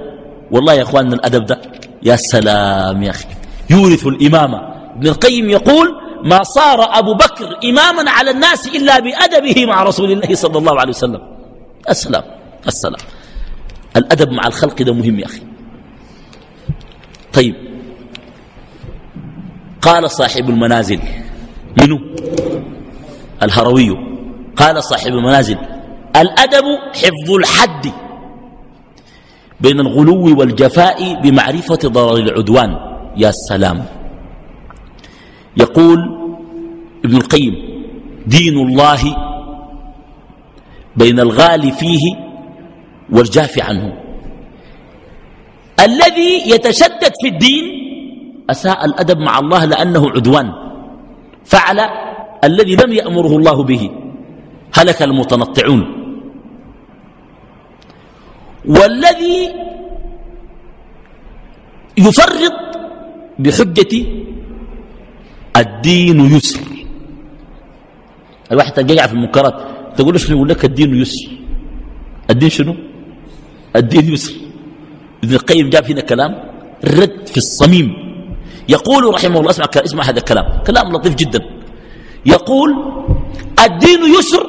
والله 0.51 0.73
يا 0.73 0.83
أخواننا 0.83 1.15
الأدب 1.15 1.45
ده. 1.45 1.61
يا 2.03 2.15
سلام 2.15 3.03
يا 3.03 3.09
أخي. 3.09 3.25
يورث 3.69 4.07
الإمامة 4.07 4.57
ابن 4.95 5.07
القيم 5.07 5.49
يقول 5.49 5.87
ما 6.23 6.43
صار 6.43 6.99
أبو 6.99 7.13
بكر 7.13 7.59
إماما 7.65 8.11
على 8.11 8.31
الناس 8.31 8.67
إلا 8.67 8.99
بأدبه 8.99 9.65
مع 9.65 9.83
رسول 9.83 10.11
الله 10.11 10.35
صلى 10.35 10.57
الله 10.57 10.79
عليه 10.79 10.89
وسلم. 10.89 11.21
السلام 11.89 12.23
السلام 12.67 12.99
الأدب 13.95 14.31
مع 14.31 14.47
الخلق 14.47 14.81
ده 14.81 14.93
مهم 14.93 15.19
يا 15.19 15.25
أخي. 15.25 15.41
طيب. 17.33 17.55
قال 19.81 20.11
صاحب 20.11 20.49
المنازل. 20.49 20.99
منو؟ 21.81 21.99
الهروي. 23.43 23.97
قال 24.55 24.83
صاحب 24.83 25.07
المنازل 25.07 25.57
الأدب 26.15 26.65
حفظ 26.93 27.31
الحد 27.31 27.85
بين 29.61 29.79
الغلو 29.79 30.39
والجفاء 30.39 31.21
بمعرفة 31.21 31.79
ضرر 31.85 32.17
العدوان. 32.17 32.77
يا 33.17 33.31
سلام. 33.31 33.85
يقول 35.57 35.99
ابن 37.05 37.15
القيم 37.15 37.53
دين 38.27 38.57
الله 38.57 39.01
بين 40.95 41.19
الغالي 41.19 41.71
فيه 41.71 42.15
والجاف 43.09 43.59
عنه. 43.59 43.93
الذي 45.79 46.49
يتشدد 46.49 47.13
في 47.21 47.27
الدين 47.27 47.65
أساء 48.49 48.85
الأدب 48.85 49.19
مع 49.19 49.39
الله 49.39 49.65
لأنه 49.65 50.09
عدوان. 50.09 50.66
فعل 51.47 51.79
الذي 52.43 52.75
لم 52.75 52.91
يأمره 52.93 53.33
الله 53.37 53.57
به. 53.63 53.83
هلك 54.77 54.99
المتنطعون. 55.01 55.81
والذي 58.67 59.39
يفرط 61.97 62.57
بحجة 63.39 63.93
الدين 65.57 66.19
يسر. 66.35 66.67
الواحد 68.51 68.71
تلقى 68.73 69.07
في 69.07 69.13
المنكرات 69.13 69.55
تقول 69.95 70.13
له 70.13 70.19
شنو؟ 70.19 70.35
يقول 70.35 70.49
لك 70.49 70.65
الدين 70.65 70.91
يسر. 71.01 71.31
الدين 72.29 72.49
شنو؟ 72.49 72.75
الدين 73.75 74.13
يسر. 74.13 74.33
ابن 75.23 75.33
القيم 75.33 75.69
جاب 75.69 75.85
هنا 75.91 76.01
كلام 76.01 76.31
رد 76.83 77.27
في 77.27 77.37
الصميم. 77.37 78.06
يقول 78.69 79.13
رحمه 79.13 79.39
الله 79.39 79.49
اسمع 79.49 79.65
اسمع 79.75 80.03
هذا 80.03 80.19
الكلام. 80.19 80.63
كلام 80.67 80.91
لطيف 80.93 81.15
جدا. 81.15 81.39
يقول 82.25 82.69
الدين 83.65 84.03
يسر 84.19 84.47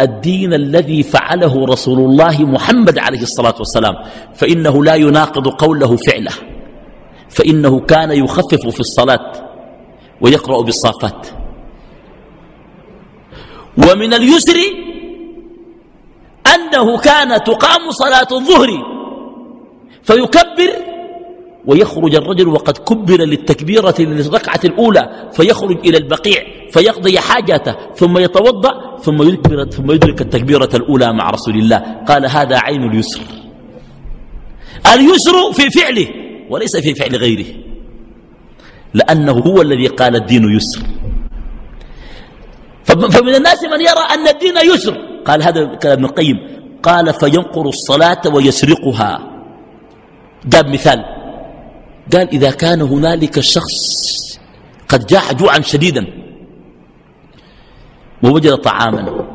الدين 0.00 0.54
الذي 0.54 1.02
فعله 1.02 1.66
رسول 1.66 1.98
الله 1.98 2.44
محمد 2.44 2.98
عليه 2.98 3.22
الصلاة 3.22 3.54
والسلام. 3.58 3.94
فإنه 4.34 4.84
لا 4.84 4.94
يناقض 4.94 5.48
قوله 5.48 5.96
فعله. 5.96 6.32
فإنه 7.28 7.80
كان 7.80 8.10
يخفف 8.10 8.68
في 8.68 8.80
الصلاة 8.80 9.32
ويقرأ 10.20 10.62
بالصافات. 10.62 11.26
ومن 13.78 14.14
اليسر 14.14 14.56
أنه 16.54 16.98
كان 16.98 17.44
تقام 17.44 17.90
صلاة 17.90 18.28
الظهر 18.32 18.70
فيكبر 20.02 20.95
ويخرج 21.66 22.14
الرجل 22.14 22.48
وقد 22.48 22.78
كبر 22.78 23.24
للتكبيرة 23.24 23.94
للركعة 23.98 24.60
الأولى 24.64 25.30
فيخرج 25.32 25.78
إلى 25.78 25.98
البقيع 25.98 26.42
فيقضي 26.70 27.18
حاجته 27.18 27.74
ثم 27.94 28.18
يتوضأ 28.18 28.96
ثم 29.02 29.22
يدرك, 29.22 29.72
ثم 29.72 29.90
يدرك 29.90 30.20
التكبيرة 30.20 30.70
الأولى 30.74 31.12
مع 31.12 31.30
رسول 31.30 31.54
الله. 31.54 31.78
قال 32.08 32.26
هذا 32.26 32.58
عين 32.58 32.82
اليسر. 32.82 33.20
اليسر 34.94 35.52
في 35.52 35.70
فعله 35.70 36.08
وليس 36.50 36.76
في 36.76 36.94
فعل 36.94 37.16
غيره 37.16 37.46
لأنه 38.94 39.32
هو 39.32 39.62
الذي 39.62 39.86
قال 39.86 40.16
الدين 40.16 40.56
يسر. 40.56 40.82
فمن 42.84 43.34
الناس 43.34 43.64
من 43.64 43.80
يرى 43.80 44.04
أن 44.14 44.28
الدين 44.28 44.56
يسر. 44.74 44.96
قال 45.24 45.42
هذا 45.42 45.64
كلام 45.64 45.92
ابن 45.92 46.04
القيم. 46.04 46.36
قال 46.82 47.14
فينقر 47.14 47.68
الصلاة 47.68 48.22
ويسرقها. 48.34 49.20
جاب 50.46 50.68
مثال. 50.68 51.15
قال 52.12 52.28
إذا 52.28 52.50
كان 52.50 52.82
هنالك 52.82 53.40
شخص 53.40 54.16
قد 54.88 55.06
جاع 55.06 55.32
جوعا 55.32 55.60
شديدا 55.60 56.06
ووجد 58.22 58.54
طعاما 58.54 59.26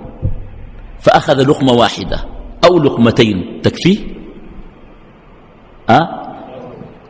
فأخذ 1.00 1.50
لقمة 1.50 1.74
واحدة 1.74 2.26
أو 2.66 2.80
لقمتين 2.80 3.62
تكفيه 3.64 3.98
أه؟ 5.90 6.22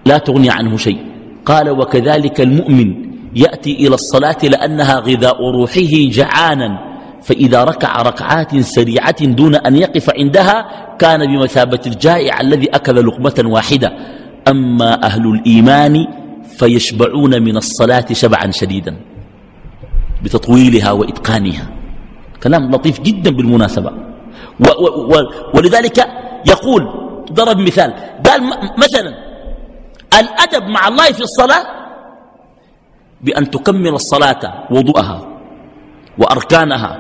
لا 0.06 0.17
تغني 0.17 0.50
عنه 0.50 0.78
شيء. 0.78 1.06
قال 1.45 1.69
وكذلك 1.69 2.41
المؤمن 2.41 3.12
يأتي 3.36 3.74
إلى 3.76 3.95
الصلاة 3.95 4.38
لأنها 4.43 5.00
غذاء 5.00 5.50
روحه 5.50 5.91
جعانا 5.91 6.91
فإذا 7.24 7.63
ركع 7.63 8.02
ركعات 8.02 8.58
سريعة 8.58 9.26
دون 9.26 9.56
أن 9.56 9.76
يقف 9.76 10.10
عندها 10.10 10.65
كان 11.00 11.26
بمثابة 11.28 11.80
الجائع 11.86 12.41
الذي 12.41 12.69
أكل 12.69 13.08
لقمة 13.08 13.52
واحدة. 13.52 13.91
أما 14.47 15.04
أهل 15.04 15.27
الإيمان 15.27 16.08
فيشبعون 16.58 17.41
من 17.41 17.58
الصلاة 17.58 18.06
شبعا 18.12 18.51
شديدا 18.51 18.97
بتطويلها 20.23 20.91
وإتقانها. 20.91 21.65
كلام 22.43 22.71
لطيف 22.71 22.99
جدا 23.01 23.30
بالمناسبة. 23.30 23.91
و 24.60 24.65
و 24.65 24.86
و 25.13 25.32
ولذلك 25.54 25.97
يقول 26.47 26.84
ضرب 27.34 27.58
مثال 27.60 27.93
قال 28.25 28.39
مثلا 28.77 29.12
الأدب 30.19 30.63
مع 30.67 30.88
الله 30.88 31.12
في 31.12 31.21
الصلاة 31.21 31.63
بأن 33.21 33.49
تكمل 33.49 33.93
الصلاة 33.93 34.67
وضوءها 34.71 35.19
وأركانها 36.17 36.91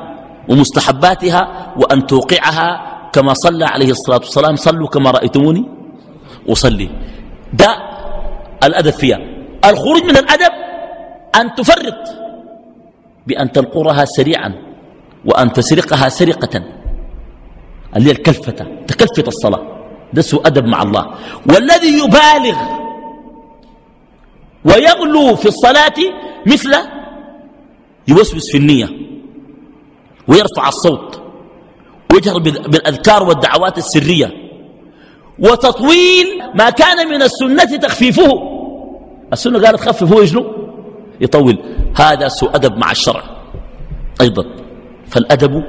ومستحباتها 0.49 1.73
وأن 1.77 2.07
توقعها 2.07 2.69
كما 3.13 3.33
صلى 3.33 3.65
عليه 3.65 3.91
الصلاة 3.91 4.17
والسلام 4.17 4.55
صلوا 4.55 4.87
كما 4.87 5.11
رأيتموني 5.11 5.63
أصلي. 6.49 6.89
ده 7.53 7.77
الأدب 8.63 8.89
فيها 8.89 9.19
الخروج 9.65 10.03
من 10.03 10.17
الأدب 10.17 10.51
أن 11.35 11.55
تفرط 11.55 12.09
بأن 13.27 13.51
تنقرها 13.51 14.05
سريعا 14.05 14.53
وأن 15.25 15.53
تسرقها 15.53 16.09
سرقة. 16.09 16.63
اللي 17.95 18.07
هي 18.07 18.11
الكلفة 18.11 18.51
تكلفة 18.87 19.27
الصلاة. 19.27 19.61
ده 20.13 20.21
سوء 20.21 20.47
أدب 20.47 20.65
مع 20.65 20.81
الله. 20.81 21.15
والذي 21.49 21.97
يبالغ 21.97 22.57
ويغلو 24.65 25.35
في 25.35 25.45
الصلاة 25.45 25.93
مثل 26.47 26.75
يوسوس 28.07 28.51
في 28.51 28.57
النية 28.57 28.89
ويرفع 30.27 30.67
الصوت 30.67 31.21
ويجهر 32.13 32.39
بالأذكار 32.39 33.23
والدعوات 33.23 33.77
السرية. 33.77 34.40
وتطويل 35.41 36.27
ما 36.55 36.69
كان 36.69 37.07
من 37.07 37.21
السنة 37.21 37.77
تخفيفه. 37.77 38.29
السنة 39.33 39.59
قالت 39.59 39.79
خففه 39.79 40.21
يجنو 40.21 40.45
يطول. 41.21 41.57
هذا 41.95 42.27
سوء 42.27 42.55
أدب 42.55 42.77
مع 42.77 42.91
الشرع. 42.91 43.23
أيضا. 44.21 44.43
فالأدب 45.07 45.63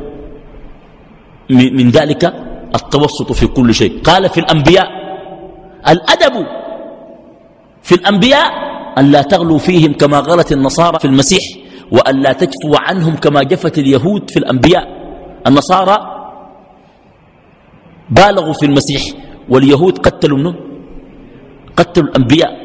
من 1.51 1.91
ذلك 1.91 2.35
التوسط 2.75 3.33
في 3.33 3.47
كل 3.47 3.75
شيء. 3.75 4.01
قال 4.01 4.29
في 4.29 4.41
الأنبياء 4.41 4.89
الأدب 5.89 6.47
في 7.83 7.95
الأنبياء 7.95 8.53
أن 8.99 9.11
لا 9.11 9.23
تغلوا 9.23 9.59
فيهم 9.59 9.93
كما 9.93 10.19
غلت 10.19 10.53
النصارى 10.53 10.99
في 10.99 11.05
المسيح 11.05 11.45
وأن 11.93 12.23
لا 12.23 12.33
تجفوا 12.33 12.79
عنهم 12.79 13.17
كما 13.17 13.43
جفت 13.43 13.79
اليهود 13.79 14.31
في 14.31 14.39
الأنبياء. 14.39 14.89
النصارى 15.47 15.99
بالغوا 18.11 18.53
في 18.53 18.67
المسيح. 18.67 19.03
واليهود 19.49 19.99
قتلوا 19.99 20.39
منه 20.39 20.55
قتلوا 21.77 22.09
الأنبياء. 22.09 22.63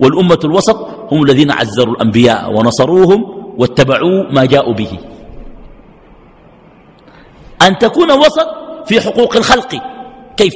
والأمة 0.00 0.38
الوسط 0.44 0.76
هم 1.12 1.22
الذين 1.22 1.50
عزروا 1.50 1.94
الأنبياء 1.94 2.52
ونصروهم 2.52 3.24
واتبعوا 3.58 4.32
ما 4.32 4.44
جاءوا 4.44 4.74
به. 4.74 4.98
أن 7.62 7.78
تكون 7.78 8.12
وسط 8.12 8.48
في 8.86 9.00
حقوق 9.00 9.36
الخلق. 9.36 9.82
كيف؟ 10.36 10.54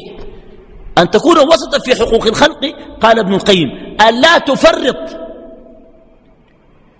أن 0.99 1.11
تكون 1.11 1.39
وسطا 1.39 1.79
في 1.79 1.95
حقوق 1.95 2.27
الخلق 2.27 2.75
قال 3.01 3.19
ابن 3.19 3.35
القيم 3.35 3.69
أن 4.09 4.21
لا 4.21 4.39
تفرط 4.39 5.17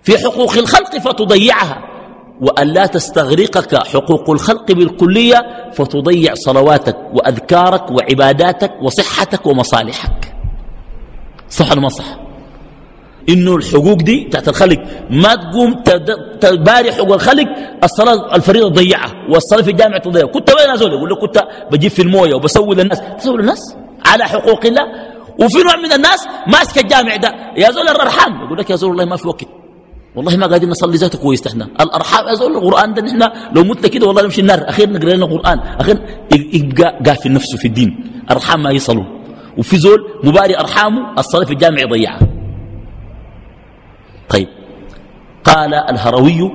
في 0.03 0.17
حقوق 0.17 0.57
الخلق 0.57 0.97
فتضيعها. 0.97 1.90
وأن 2.41 2.67
لا 2.67 2.85
تستغرقك 2.85 3.87
حقوق 3.87 4.29
الخلق 4.29 4.71
بالكلية 4.71 5.71
فتضيع 5.73 6.33
صلواتك 6.33 6.97
وأذكارك 7.13 7.91
وعباداتك 7.91 8.71
وصحتك 8.81 9.45
ومصالحك. 9.45 10.33
صح 11.49 11.71
ولا 11.71 11.81
ما 11.81 11.89
صح؟ 11.89 12.05
إنه 13.29 13.55
الحقوق 13.55 13.97
دي 13.97 14.29
تحت 14.31 14.47
الخلق. 14.47 14.79
ما 15.09 15.35
تقوم 15.35 15.83
تباري 16.41 16.91
حقوق 16.91 17.13
الخلق 17.13 17.47
الصلاة 17.83 18.35
الفريضة 18.35 18.69
تضيعها 18.69 19.13
والصلاة 19.29 19.61
في 19.61 19.71
الجامع 19.71 19.97
تضيعها. 19.97 20.27
كنت 20.27 20.49
وين 20.49 20.69
أزول 20.69 20.93
يقول 20.93 21.09
لك 21.09 21.17
كنت 21.17 21.47
بجيب 21.71 21.91
في 21.91 22.01
الموية 22.01 22.33
وبسوي 22.33 22.75
للناس. 22.75 23.01
تسوي 23.19 23.37
للناس؟ 23.37 23.75
على 24.05 24.23
حقوق 24.23 24.65
الله. 24.65 24.83
وفي 25.39 25.57
نوع 25.63 25.75
من 25.75 25.93
الناس 25.93 26.27
ماسك 26.47 26.77
الجامع 26.77 27.15
ده. 27.15 27.33
يا 27.57 27.71
زول 27.71 27.87
الرحام. 27.87 28.45
يقول 28.45 28.57
لك 28.57 28.69
يا 28.69 28.75
زول 28.75 28.91
الله 28.91 29.05
ما 29.05 29.17
في 29.17 29.27
وقت. 29.27 29.60
والله 30.15 30.37
ما 30.37 30.47
قاعدين 30.47 30.69
نصلي 30.69 30.97
ذاته 30.97 31.19
كويس 31.19 31.47
إحنا. 31.47 31.65
الأرحام 31.79 32.27
ازول 32.27 32.51
القرآن 32.57 32.93
ده 32.93 33.01
نحن 33.01 33.21
لو 33.55 33.63
متنا 33.63 33.87
كده 33.87 34.07
والله 34.07 34.21
نمشي 34.21 34.41
النار. 34.41 34.69
أخير 34.69 34.89
نقرأ 34.89 35.09
لنا 35.09 35.25
القرآن. 35.25 35.59
أخير 35.59 35.97
يبقى 36.53 36.99
قافل 37.05 37.33
نفسه 37.33 37.57
في 37.57 37.67
الدين. 37.67 38.21
ارحام 38.31 38.63
ما 38.63 38.71
يصلوا. 38.71 39.03
وفي 39.57 39.77
زول 39.77 39.99
مباري 40.23 40.59
أرحامه 40.59 41.13
الصلاة 41.17 41.45
في 41.45 41.53
الجامع 41.53 41.81
يضيعها 41.81 42.27
طيب. 44.29 44.47
قال 45.43 45.73
الهروي 45.73 46.51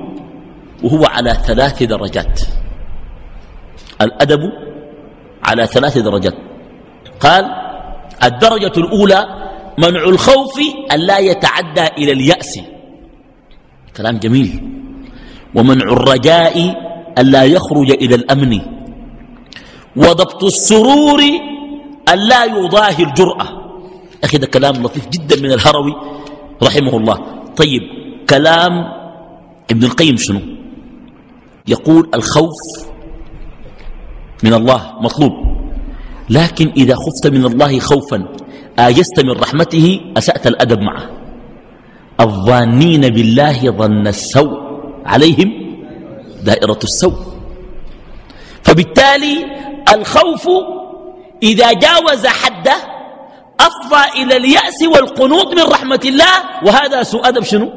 وهو 0.83 1.05
على 1.05 1.33
ثلاث 1.33 1.83
درجات. 1.83 2.41
الأدب 4.01 4.41
على 5.43 5.67
ثلاث 5.67 5.97
درجات. 5.97 6.35
قال 7.19 7.45
الدرجة 8.23 8.73
الأولى 8.77 9.25
منع 9.77 10.03
الخوف 10.03 10.59
أن 10.93 10.99
لا 10.99 11.17
يتعدى 11.19 11.87
إلى 11.97 12.11
اليأس. 12.11 12.59
كلام 13.97 14.17
جميل. 14.17 14.49
ومنع 15.55 15.85
الرجاء 15.91 16.55
أن 17.17 17.25
لا 17.25 17.43
يخرج 17.43 17.91
إلى 17.91 18.15
الأمن. 18.15 18.61
وضبط 19.95 20.43
السرور 20.43 21.21
أن 22.13 22.19
لا 22.19 22.45
يضاهي 22.45 23.03
الجرأة. 23.03 23.47
أخي 24.23 24.37
ده 24.37 24.47
كلام 24.47 24.83
لطيف 24.83 25.09
جدا 25.09 25.41
من 25.41 25.51
الهروي 25.51 25.95
رحمه 26.63 26.97
الله. 26.97 27.17
طيب 27.57 27.81
كلام 28.29 28.71
ابن 29.71 29.83
القيم 29.83 30.17
شنو؟ 30.17 30.41
يقول 31.67 32.09
الخوف 32.13 32.59
من 34.43 34.53
الله 34.53 34.93
مطلوب. 35.01 35.31
لكن 36.29 36.73
إذا 36.77 36.95
خفت 36.95 37.27
من 37.33 37.45
الله 37.45 37.79
خوفا 37.79 38.27
آجست 38.79 39.19
من 39.19 39.31
رحمته 39.31 39.99
أسأت 40.17 40.47
الأدب 40.47 40.79
معه. 40.81 41.16
الظانين 42.19 43.01
بالله 43.01 43.71
ظن 43.71 44.07
السوء 44.07 44.57
عليهم 45.05 45.49
دائرة 46.43 46.79
السوء. 46.83 47.17
فبالتالي 48.63 49.45
الخوف 49.93 50.49
إذا 51.43 51.73
جاوز 51.73 52.27
حده 52.27 52.77
أفضى 53.59 54.23
إلى 54.23 54.37
اليأس 54.37 54.79
والقنوط 54.83 55.53
من 55.53 55.63
رحمة 55.63 56.03
الله. 56.05 56.33
وهذا 56.65 57.03
سوء 57.03 57.27
أدب 57.27 57.43
شنو؟ 57.43 57.69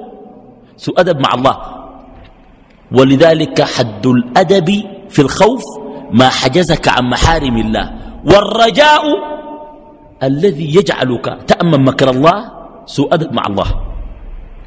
سوء 0.77 1.01
أدب 1.01 1.21
مع 1.21 1.35
الله. 1.35 1.57
ولذلك 2.93 3.63
حد 3.63 4.07
الأدب 4.07 4.69
في 5.09 5.23
الخوف 5.23 5.63
ما 6.13 6.29
حجزك 6.29 6.89
عن 6.89 7.05
محارم 7.11 7.57
الله. 7.57 7.87
والرجاء 8.25 9.03
الذي 10.23 10.77
يجعلك 10.77 11.27
تأمن 11.47 11.85
مكر 11.85 12.11
الله 12.11 12.39
سوء 12.87 13.15
أدب 13.15 13.33
مع 13.33 13.43
الله. 13.47 13.90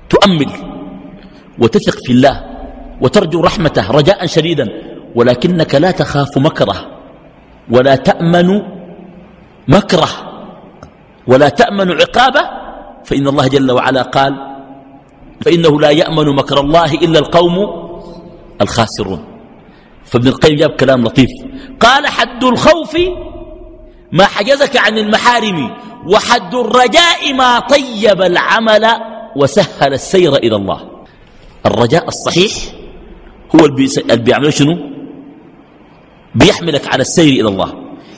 تؤمل 0.10 0.50
وتثق 1.60 1.98
في 2.06 2.12
الله 2.12 2.44
وترجو 3.02 3.42
رحمته 3.42 3.92
رجاء 3.92 4.26
شديدا 4.26 4.68
ولكنك 5.16 5.76
لا 5.76 5.92
تخاف 5.92 6.38
مكره 6.38 6.86
ولا 7.72 7.96
تأمن 7.96 8.62
مكره 9.68 10.10
ولا 11.28 11.50
تأمن 11.50 11.92
عقابه 11.92 12.42
فإن 13.06 13.28
الله 13.28 13.48
جل 13.48 13.72
وعلا 13.72 14.02
قال 14.02 14.34
فإنه 15.42 15.80
لا 15.80 15.90
يأمن 15.90 16.36
مكر 16.36 16.60
الله 16.60 16.94
إلا 16.94 17.20
القوم 17.20 17.56
الخاسرون. 18.62 19.26
فابن 20.06 20.28
القيم 20.28 20.56
جاب 20.56 20.70
كلام 20.70 21.04
لطيف 21.04 21.30
قال 21.80 22.08
حد 22.08 22.44
الخوف 22.44 22.98
ما 24.12 24.26
حجزك 24.26 24.78
عن 24.78 24.98
المحارم 24.98 25.72
وحد 26.08 26.56
الرجاء 26.56 27.34
ما 27.34 27.60
طيب 27.60 28.22
العمل 28.22 28.86
وسهل 29.36 29.94
السير 29.94 30.36
إلى 30.36 30.56
الله. 30.56 30.80
الرجاء 31.66 32.08
الصحيح 32.08 32.52
هو 33.56 33.66
اللي 33.66 34.18
بيعمل 34.18 34.54
شنو؟ 34.54 34.78
بيحملك 36.36 36.88
على 36.88 37.02
السير 37.02 37.42
إلى 37.42 37.50
الله. 37.50 37.74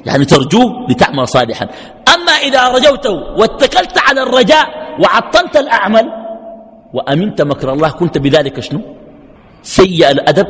يعني 0.06 0.26
ترجوه 0.26 0.88
لتعمل 0.90 1.28
صالحا. 1.28 1.68
أما 2.16 2.32
إذا 2.32 2.68
رجوته 2.68 3.12
واتكلت 3.12 3.98
على 3.98 4.24
الرجاء 4.24 4.66
وعطلت 5.00 5.58
الأعمل 5.58 6.06
وأمنت 6.94 7.42
مكر 7.42 7.74
الله 7.74 7.90
كنت 7.90 8.18
بذلك 8.18 8.60
شنو؟ 8.60 8.82
سيء 9.64 10.12
الأدب 10.12 10.48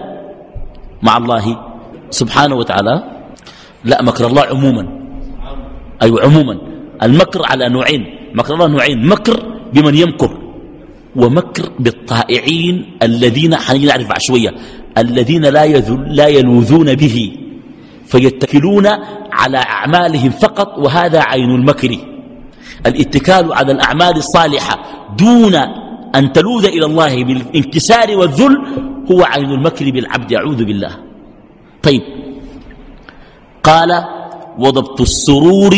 مع 1.02 1.18
الله 1.18 1.46
سبحانه 2.10 2.56
وتعالى. 2.56 3.04
لا 3.84 4.02
مكر 4.02 4.28
الله 4.28 4.44
عموما. 4.46 4.82
أي 6.02 6.08
أيوة 6.08 6.24
عموما. 6.24 6.58
المكر 7.04 7.42
على 7.46 7.70
نوعين. 7.70 8.32
مكر 8.34 8.54
الله 8.54 8.68
نوعين. 8.68 9.08
مكر 9.08 9.36
بمن 9.74 9.96
يمكر. 9.96 10.45
ومكر 11.16 11.72
بالطائعين 11.80 12.98
الذين 13.04 13.56
حنجي 13.56 13.86
نعرف 13.86 14.08
بعد 14.10 14.22
شوية 14.22 14.56
الذين 14.98 15.46
لا, 15.46 15.66
لا 16.08 16.28
يلوذون 16.28 16.96
به 16.96 17.32
فيتكلون 18.06 18.88
على 19.32 19.58
أعمالهم 19.58 20.30
فقط 20.30 20.80
وهذا 20.80 21.20
عين 21.20 21.52
المكر. 21.52 21.98
الاتكال 22.86 23.54
على 23.54 23.72
الأعمال 23.72 24.18
الصالحة 24.18 24.84
دون 25.18 25.56
أن 26.16 26.32
تلوذ 26.34 26.66
إلى 26.66 26.86
الله 26.86 27.24
بالانكسار 27.24 28.18
والذل 28.18 28.58
هو 29.12 29.24
عين 29.24 29.52
المكر 29.52 29.92
بالعبد 29.92 30.34
أعوذ 30.34 30.66
بالله. 30.66 30.92
طيب. 31.84 32.02
قال 33.64 34.06
وضبط 34.60 35.02
السرور 35.02 35.76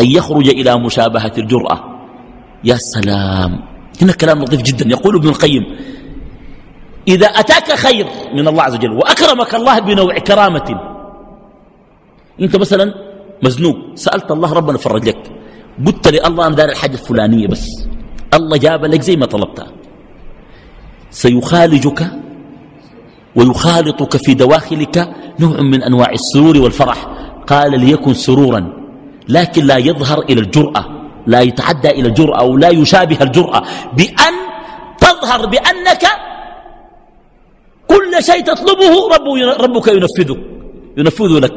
أن 0.00 0.06
يخرج 0.06 0.48
إلى 0.48 0.78
مشابهة 0.78 1.32
الجرأة. 1.38 1.78
يا 2.64 2.76
سلام. 2.76 3.75
هنا 4.02 4.12
كلام 4.12 4.42
لطيف 4.42 4.62
جدا. 4.62 4.88
يقول 4.88 5.16
ابن 5.16 5.28
القيم 5.28 5.64
إذا 7.08 7.26
أتاك 7.26 7.72
خير 7.72 8.06
من 8.34 8.48
الله 8.48 8.62
عز 8.62 8.74
وجل 8.74 8.92
وأكرمك 8.92 9.54
الله 9.54 9.78
بنوع 9.78 10.18
كرامة. 10.18 10.80
أنت 12.40 12.56
مثلا 12.56 12.94
مزنوق 13.42 13.76
سألت 13.94 14.30
الله 14.30 14.52
ربنا 14.52 14.78
فرج 14.78 15.08
لك 15.08 15.32
قلت 15.86 16.08
لي 16.08 16.26
الله 16.26 16.46
أنا 16.46 16.54
دار 16.54 16.68
الحاجة 16.68 16.92
الفلانية 16.92 17.46
بس 17.46 17.66
الله 18.34 18.56
جاب 18.56 18.84
لك 18.84 19.00
زي 19.00 19.16
ما 19.16 19.26
طلبتها. 19.26 19.66
سيخالجك 21.10 22.10
ويخالطك 23.36 24.16
في 24.16 24.34
دواخلك 24.34 25.08
نوع 25.40 25.60
من 25.60 25.82
أنواع 25.82 26.10
السرور 26.10 26.58
والفرح. 26.58 27.06
قال 27.46 27.80
ليكن 27.80 28.14
سرورا 28.14 28.72
لكن 29.28 29.64
لا 29.64 29.76
يظهر 29.76 30.18
إلى 30.18 30.40
الجرأة. 30.40 30.95
لا 31.26 31.40
يتعدى 31.40 31.90
إلى 31.90 32.08
الجرأة 32.08 32.40
أو 32.40 32.56
لا 32.56 32.68
يشابه 32.68 33.18
الجرأة. 33.22 33.62
بأن 33.92 34.34
تظهر 34.98 35.46
بأنك 35.46 36.04
كل 37.88 38.24
شيء 38.24 38.44
تطلبه 38.44 39.08
ربك 39.60 39.88
ينفذه 39.88 40.36
ينفذه 40.96 41.38
لك. 41.38 41.54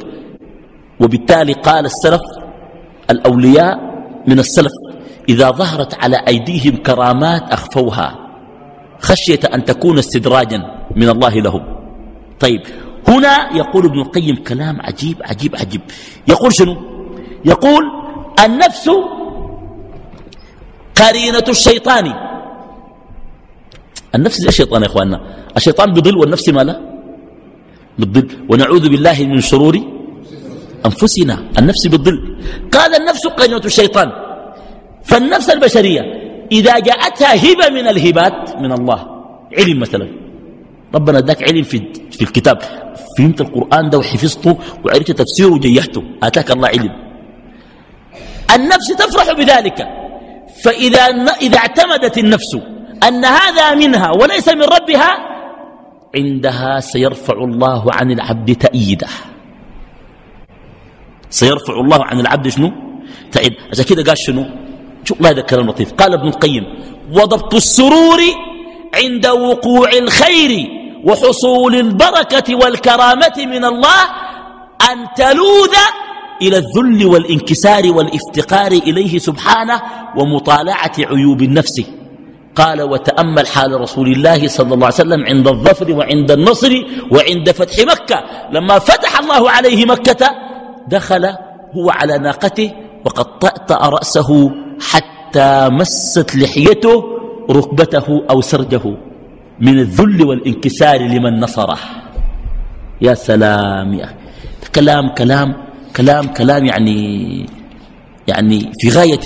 وبالتالي 0.99 1.53
قال 1.53 1.86
السلف 1.86 2.21
الأولياء 3.10 3.79
من 4.27 4.39
السلف 4.39 4.71
إذا 5.29 5.51
ظهرت 5.51 6.03
على 6.03 6.17
أيديهم 6.27 6.75
كرامات 6.77 7.51
أخفوها 7.51 8.15
خشية 8.99 9.39
أن 9.53 9.65
تكون 9.65 9.97
استدراجا 9.97 10.88
من 10.95 11.10
الله 11.10 11.29
لهم. 11.29 11.63
طيب 12.39 12.62
هنا 13.08 13.55
يقول 13.58 13.86
ابن 13.86 13.99
القيم 13.99 14.36
كلام 14.36 14.82
عجيب 14.82 15.17
عجيب 15.25 15.55
عجيب. 15.55 15.82
يقول 16.27 16.53
شنو؟ 16.53 16.75
يقول 17.45 17.84
النفس 18.45 18.89
قرينة 20.99 21.47
الشيطان. 21.49 22.13
النفس 24.15 24.38
زي 24.38 24.47
الشيطان 24.47 24.81
يا 24.81 24.88
إخواننا. 24.88 25.19
الشيطان 25.57 25.93
بضل 25.93 26.17
والنفس 26.17 26.49
ما 26.49 26.62
لا؟ 26.62 26.75
بتضل 27.99 28.27
ونعوذ 28.49 28.89
بالله 28.89 29.17
من 29.23 29.41
شرور 29.41 29.75
أنفسنا. 30.85 31.35
النفس 31.59 31.88
بتضل 31.88 32.17
قال 32.71 32.95
النفس 32.95 33.27
قرينة 33.27 33.65
الشيطان. 33.65 34.12
فالنفس 35.03 35.49
البشرية 35.49 36.01
إذا 36.51 36.79
جاءتها 36.79 37.35
هبة 37.35 37.69
من 37.69 37.88
الهبات 37.88 38.55
من 38.57 38.71
الله. 38.71 38.99
علم 39.57 39.79
مثلا. 39.79 40.07
ربنا 40.95 41.17
اداك 41.17 41.43
علم 41.43 41.63
في, 41.63 41.77
في 42.12 42.21
الكتاب. 42.21 42.62
فهمت 43.17 43.41
القرآن 43.41 43.89
ده 43.89 43.97
وحفظته 43.97 44.57
وعرفت 44.85 45.12
تفسيره 45.12 45.47
وجيحته. 45.47 46.03
آتاك 46.23 46.51
الله 46.51 46.67
علم. 46.67 46.93
النفس 48.55 48.88
تفرح 48.88 49.31
بذلك. 49.31 49.98
فإذا 50.63 51.06
إذا 51.41 51.58
اعتمدت 51.58 52.17
النفس 52.17 52.58
أن 53.08 53.26
هذا 53.26 53.74
منها 53.74 54.12
وليس 54.12 54.48
من 54.50 54.63
ربها 54.63 55.12
عندها 56.15 56.80
سيرفع 56.80 57.34
الله 57.34 57.84
عن 57.93 58.12
العبد 58.12 58.56
تأييده. 58.56 59.08
سيرفع 61.30 61.74
الله 61.74 62.06
عن 62.06 62.19
العبد 62.19 62.48
شنو؟ 62.48 62.72
تأييد. 63.32 63.54
عشان 63.72 63.86
كده 63.86 64.04
قال 64.04 64.17
شنو؟ 64.17 64.45
شو 65.06 65.13
الله 65.15 65.30
هذا 65.30 65.39
الكلام 65.39 65.69
لطيف. 65.69 65.93
قال 65.93 66.13
ابن 66.13 66.28
القيم 66.28 66.63
وضبط 67.12 67.56
السرور 67.56 68.19
عند 68.95 69.28
وقوع 69.28 69.89
الخير 69.93 70.52
وحصول 71.04 71.76
البركة 71.76 72.56
والكرامة 72.56 73.38
من 73.38 73.65
الله 73.65 74.02
أن 74.91 75.08
تلوذ 75.15 75.76
إلى 76.41 76.58
الذل 76.58 77.06
والانكسار 77.06 77.91
والافتقار 77.91 78.71
إليه 78.71 79.17
سبحانه 79.17 79.82
ومطالعة 80.17 80.91
عيوب 80.99 81.41
النفس. 81.41 81.82
قال 82.56 82.82
وتأمل 82.82 83.47
حال 83.47 83.82
رسول 83.82 84.12
الله 84.12 84.47
صلى 84.47 84.73
الله 84.73 84.86
عليه 84.86 84.95
وسلم 84.95 85.25
عند 85.25 85.47
الظفر 85.47 85.91
وعند 85.91 86.32
النصر 86.32 86.71
وعند 87.12 87.52
فتح 87.52 87.86
مكة. 87.86 88.23
لما 88.52 88.80
فتح 88.80 89.19
الله 89.19 89.52
عليه 89.52 89.86
مكة 89.86 90.30
دخل 90.88 91.25
هو 91.75 91.89
على 91.89 92.17
ناقته 92.17 92.71
وقد 93.06 93.39
طأطأ 93.39 93.89
رأسه 93.89 94.52
حتى 94.91 95.69
مست 95.71 96.36
لحيته 96.36 97.04
ركبته 97.49 98.23
أو 98.30 98.41
سرجه. 98.41 98.82
من 99.60 99.80
الذل 99.80 100.25
والانكسار 100.25 101.02
لمن 101.02 101.39
نصره. 101.39 101.80
يا 103.02 103.13
سلام 103.13 103.93
يا 103.93 104.10
كلام 104.75 105.10
كلام 105.10 105.68
كلام 105.99 106.27
كلام 106.27 106.65
يعني 106.65 107.45
يعني 108.27 108.71
في 108.79 108.89
غاية 108.89 109.19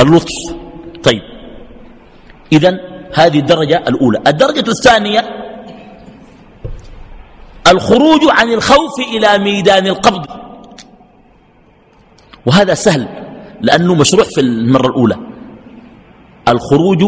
اللطف. 0.00 0.34
طيب. 1.02 1.22
إذا 2.52 2.80
هذه 3.14 3.38
الدرجة 3.38 3.84
الأولى. 3.88 4.18
الدرجة 4.26 4.64
الثانية 4.70 5.24
الخروج 7.68 8.20
عن 8.28 8.52
الخوف 8.52 9.00
إلى 9.14 9.38
ميدان 9.38 9.86
القبض. 9.86 10.26
وهذا 12.46 12.74
سهل 12.74 13.08
لأنه 13.60 13.94
مشروع 13.94 14.24
في 14.24 14.40
المرة 14.40 14.86
الأولى. 14.86 15.16
الخروج 16.48 17.02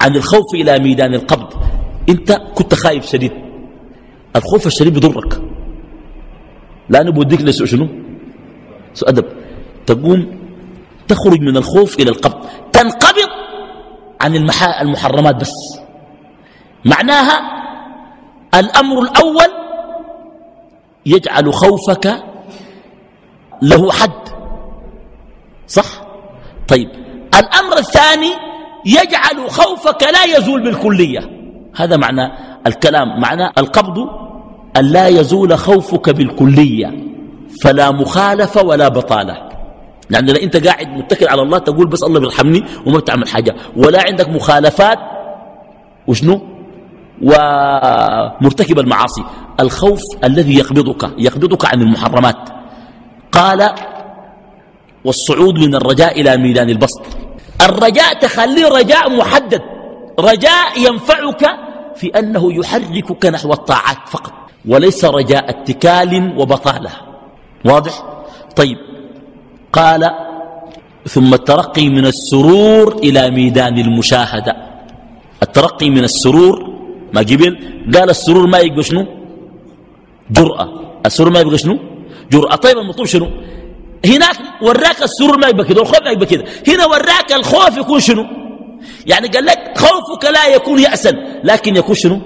عن 0.00 0.16
الخوف 0.16 0.54
إلى 0.54 0.78
ميدان 0.78 1.14
القبض. 1.14 1.62
أنت 2.08 2.32
كنت 2.32 2.74
خايف 2.74 3.06
شديد. 3.06 3.32
الخوف 4.36 4.66
الشديد 4.66 4.94
بضرك 4.94 5.47
لأنه 6.90 7.12
بوديك 7.12 7.40
لسوء 7.40 7.66
شنو؟ 7.66 7.88
سوء 8.94 9.08
أدب. 9.08 9.24
تقوم 9.86 10.38
تخرج 11.08 11.40
من 11.40 11.56
الخوف 11.56 11.98
إلى 12.00 12.10
القبض 12.10 12.46
تنقبض 12.72 13.30
عن 14.20 14.36
المحرمات 14.82 15.36
بس. 15.36 15.52
معناها 16.84 17.36
الأمر 18.54 19.02
الأول 19.02 19.50
يجعل 21.06 21.54
خوفك 21.54 22.24
له 23.62 23.92
حد. 23.92 24.28
صح؟ 25.66 26.02
طيب. 26.68 26.88
الأمر 27.34 27.78
الثاني 27.78 28.32
يجعل 28.86 29.50
خوفك 29.50 30.02
لا 30.02 30.24
يزول 30.24 30.64
بالكلية. 30.64 31.20
هذا 31.76 31.96
معنى 31.96 32.32
الكلام. 32.66 33.20
معنى 33.20 33.52
القبض 33.58 34.17
أن 34.78 34.84
لا 34.84 35.08
يزول 35.08 35.58
خوفك 35.58 36.10
بالكلية 36.10 36.92
فلا 37.62 37.90
مخالفة 37.90 38.62
ولا 38.62 38.88
بطالة. 38.88 39.48
لأن 40.10 40.28
يعني 40.28 40.42
أنت 40.44 40.66
قاعد 40.66 40.88
متكل 40.88 41.28
على 41.28 41.42
الله 41.42 41.58
تقول 41.58 41.86
بس 41.86 42.02
الله 42.02 42.20
بيرحمني 42.20 42.64
وما 42.86 42.98
بتعمل 42.98 43.28
حاجة. 43.28 43.56
ولا 43.76 44.02
عندك 44.02 44.28
مخالفات 44.28 44.98
وشنو؟ 46.06 46.40
ومرتكب 47.22 48.78
المعاصي. 48.78 49.24
الخوف 49.60 50.00
الذي 50.24 50.58
يقبضك 50.58 51.10
يقبضك 51.18 51.64
عن 51.64 51.82
المحرمات. 51.82 52.48
قال 53.32 53.74
والصعود 55.04 55.58
من 55.58 55.74
الرجاء 55.74 56.20
إلى 56.20 56.36
ميدان 56.36 56.70
البسط. 56.70 57.02
الرجاء 57.62 58.18
تخليه 58.20 58.68
رجاء 58.68 59.16
محدد. 59.16 59.62
رجاء 60.20 60.78
ينفعك 60.78 61.46
في 61.96 62.06
أنه 62.06 62.52
يحركك 62.52 63.26
نحو 63.26 63.52
الطاعات 63.52 64.08
فقط. 64.08 64.32
وليس 64.66 65.04
رجاء 65.04 65.50
اتكال 65.50 66.38
وبطالة. 66.38 66.90
واضح؟ 67.64 68.04
طيب. 68.56 68.78
قال 69.72 70.10
ثم 71.08 71.34
الترقي 71.34 71.88
من 71.88 72.06
السرور 72.06 72.96
إلى 72.98 73.30
ميدان 73.30 73.78
المشاهدة. 73.78 74.56
الترقي 75.42 75.90
من 75.90 76.04
السرور 76.04 76.78
ما 77.12 77.20
قبل؟ 77.20 77.58
قال 77.94 78.10
السرور 78.10 78.46
ما 78.46 78.58
يبقى 78.58 78.82
شنو؟ 78.82 79.06
جرأة. 80.30 80.68
السرور 81.06 81.30
ما 81.30 81.40
يبقى 81.40 81.58
شنو؟ 81.58 81.78
جرأة. 82.32 82.56
طيب 82.56 82.78
المطلوب 82.78 83.06
شنو؟ 83.06 83.28
هناك 84.06 84.36
وراك 84.62 85.02
السرور 85.02 85.38
ما 85.38 85.48
يبقى 85.48 85.64
كده 85.64 85.80
والخوف 85.80 86.02
ما 86.02 86.10
يبقى 86.10 86.26
كده. 86.26 86.44
هنا 86.68 86.86
وراك 86.86 87.32
الخوف 87.32 87.76
يكون 87.76 88.00
شنو؟ 88.00 88.26
يعني 89.06 89.28
قال 89.28 89.44
لك 89.44 89.78
خوفك 89.78 90.24
لا 90.24 90.46
يكون 90.54 90.78
يأسا 90.78 91.12
لكن 91.44 91.76
يكون 91.76 91.94
شنو؟ 91.94 92.20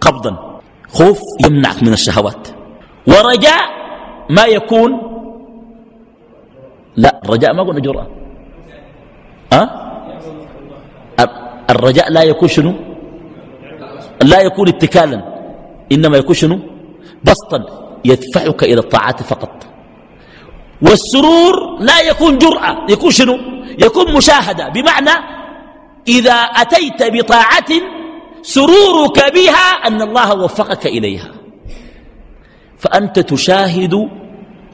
قبضا. 0.00 0.45
خوف 0.96 1.20
يمنعك 1.44 1.82
من 1.82 1.92
الشهوات. 1.92 2.48
ورجاء 3.06 3.64
ما 4.30 4.44
يكون. 4.44 4.90
لا 6.96 7.20
الرجاء 7.24 7.52
ما 7.54 7.62
قلنا 7.62 7.80
جرأة 7.80 8.06
أه؟ 9.52 9.68
الرجاء 11.70 12.06
لا 12.12 12.22
يكون 12.22 12.48
شنو؟ 12.48 12.72
لا 14.22 14.40
يكون 14.40 14.68
اتكالا. 14.68 15.18
إنما 15.92 16.16
يكون 16.16 16.34
شنو؟ 16.34 16.58
بسطا. 17.24 17.60
يدفعك 18.04 18.60
إلى 18.64 18.80
الطاعات 18.80 19.22
فقط. 19.22 19.66
والسرور 20.82 21.54
لا 21.80 22.00
يكون 22.00 22.38
جرأة. 22.38 22.72
يكون 22.88 23.10
شنو؟ 23.10 23.36
يكون 23.84 24.06
مشاهدة. 24.16 24.68
بمعنى 24.68 25.14
إذا 26.08 26.32
أتيت 26.62 27.00
بطاعة 27.14 27.70
سرورك 28.46 29.34
بها 29.34 29.68
أن 29.86 30.02
الله 30.02 30.34
وفقك 30.34 30.86
إليها. 30.86 31.30
فأنت 32.78 33.18
تشاهد 33.18 34.08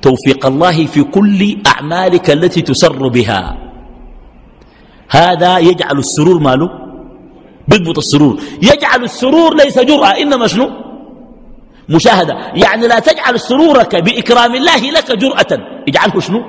توفيق 0.03 0.47
الله 0.47 0.87
في 0.87 1.03
كل 1.03 1.57
أعمالك 1.67 2.31
التي 2.31 2.63
تسر 2.63 3.09
بها. 3.09 3.57
هذا 5.11 5.59
يجعل 5.59 5.99
السرور 5.99 6.39
ماله؟ 6.39 6.69
بيضبط 7.69 7.99
السرور. 7.99 8.41
يجعل 8.63 9.05
السرور 9.05 9.57
ليس 9.57 9.79
جرأة 9.79 10.21
إنما 10.21 10.47
شنو؟ 10.47 10.71
مشاهدة. 11.89 12.35
يعني 12.55 12.87
لا 12.89 12.99
تجعل 12.99 13.41
سرورك 13.41 13.97
بإكرام 13.97 14.55
الله 14.55 14.91
لك 14.91 15.13
جرأة. 15.13 15.53
اجعله 15.89 16.21
شنو؟ 16.21 16.41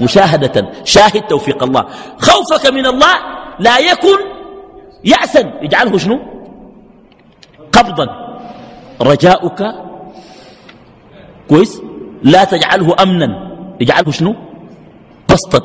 مشاهدة. 0.00 0.72
شاهد 0.84 1.22
توفيق 1.22 1.62
الله. 1.62 1.84
خوفك 2.18 2.66
من 2.66 2.86
الله 2.86 3.14
لا 3.60 3.78
يكن 3.78 4.35
يأسا 5.06 5.62
اجعله 5.62 5.98
شنو؟ 5.98 6.18
قبضا. 7.72 8.06
رجاؤك 9.00 9.60
كويس؟ 11.48 11.82
لا 12.22 12.44
تجعله 12.44 12.96
أمنا. 13.02 13.28
اجعله 13.82 14.10
شنو؟ 14.10 14.34
بسطا 15.30 15.60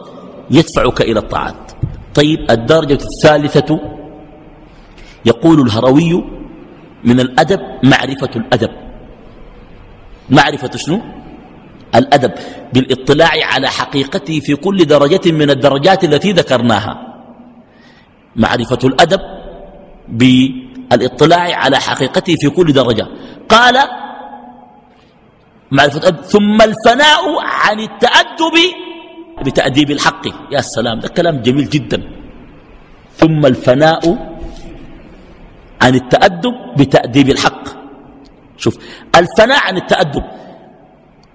يدفعك 0.52 1.02
إلى 1.02 1.20
الطاعات. 1.20 1.72
طيب 2.16 2.52
الدرجة 2.52 3.00
الثالثة 3.10 3.80
يقول 5.26 5.62
الهروي 5.62 6.24
من 7.04 7.20
الأدب 7.20 7.62
معرفة 7.84 8.30
الأدب. 8.36 8.70
معرفة 10.30 10.78
شنو؟ 10.78 11.02
الأدب. 11.96 12.32
بالإطلاع 12.74 13.32
على 13.44 13.68
حقيقته 13.68 14.40
في 14.40 14.56
كل 14.56 14.86
درجة 14.86 15.32
من 15.32 15.50
الدرجات 15.50 16.04
التي 16.04 16.32
ذكرناها. 16.32 17.11
معرفة 18.36 18.80
الأدب 18.84 19.22
بالإطلاع 20.08 21.56
على 21.56 21.78
حقيقته 21.80 22.36
في 22.36 22.50
كل 22.50 22.74
درجة. 22.74 23.08
قال 23.50 23.78
معرفة 25.72 26.00
الأدب. 26.00 26.22
ثم 26.22 26.62
الفناء 26.62 27.24
عن 27.40 27.80
التأدب 27.80 28.56
بتأديب 29.46 29.92
الحق. 29.92 30.28
يا 30.52 30.62
سلام 30.62 31.00
ده 31.00 31.08
كلام 31.08 31.42
جميل 31.42 31.70
جدا. 31.70 32.04
ثم 33.16 33.46
الفناء 33.46 34.04
عن 35.82 35.96
التأدب 35.96 36.54
بتأديب 36.78 37.30
الحق. 37.30 37.64
شوف 38.58 38.78
الفناء 39.16 39.60
عن 39.68 39.78
التأدب. 39.78 40.24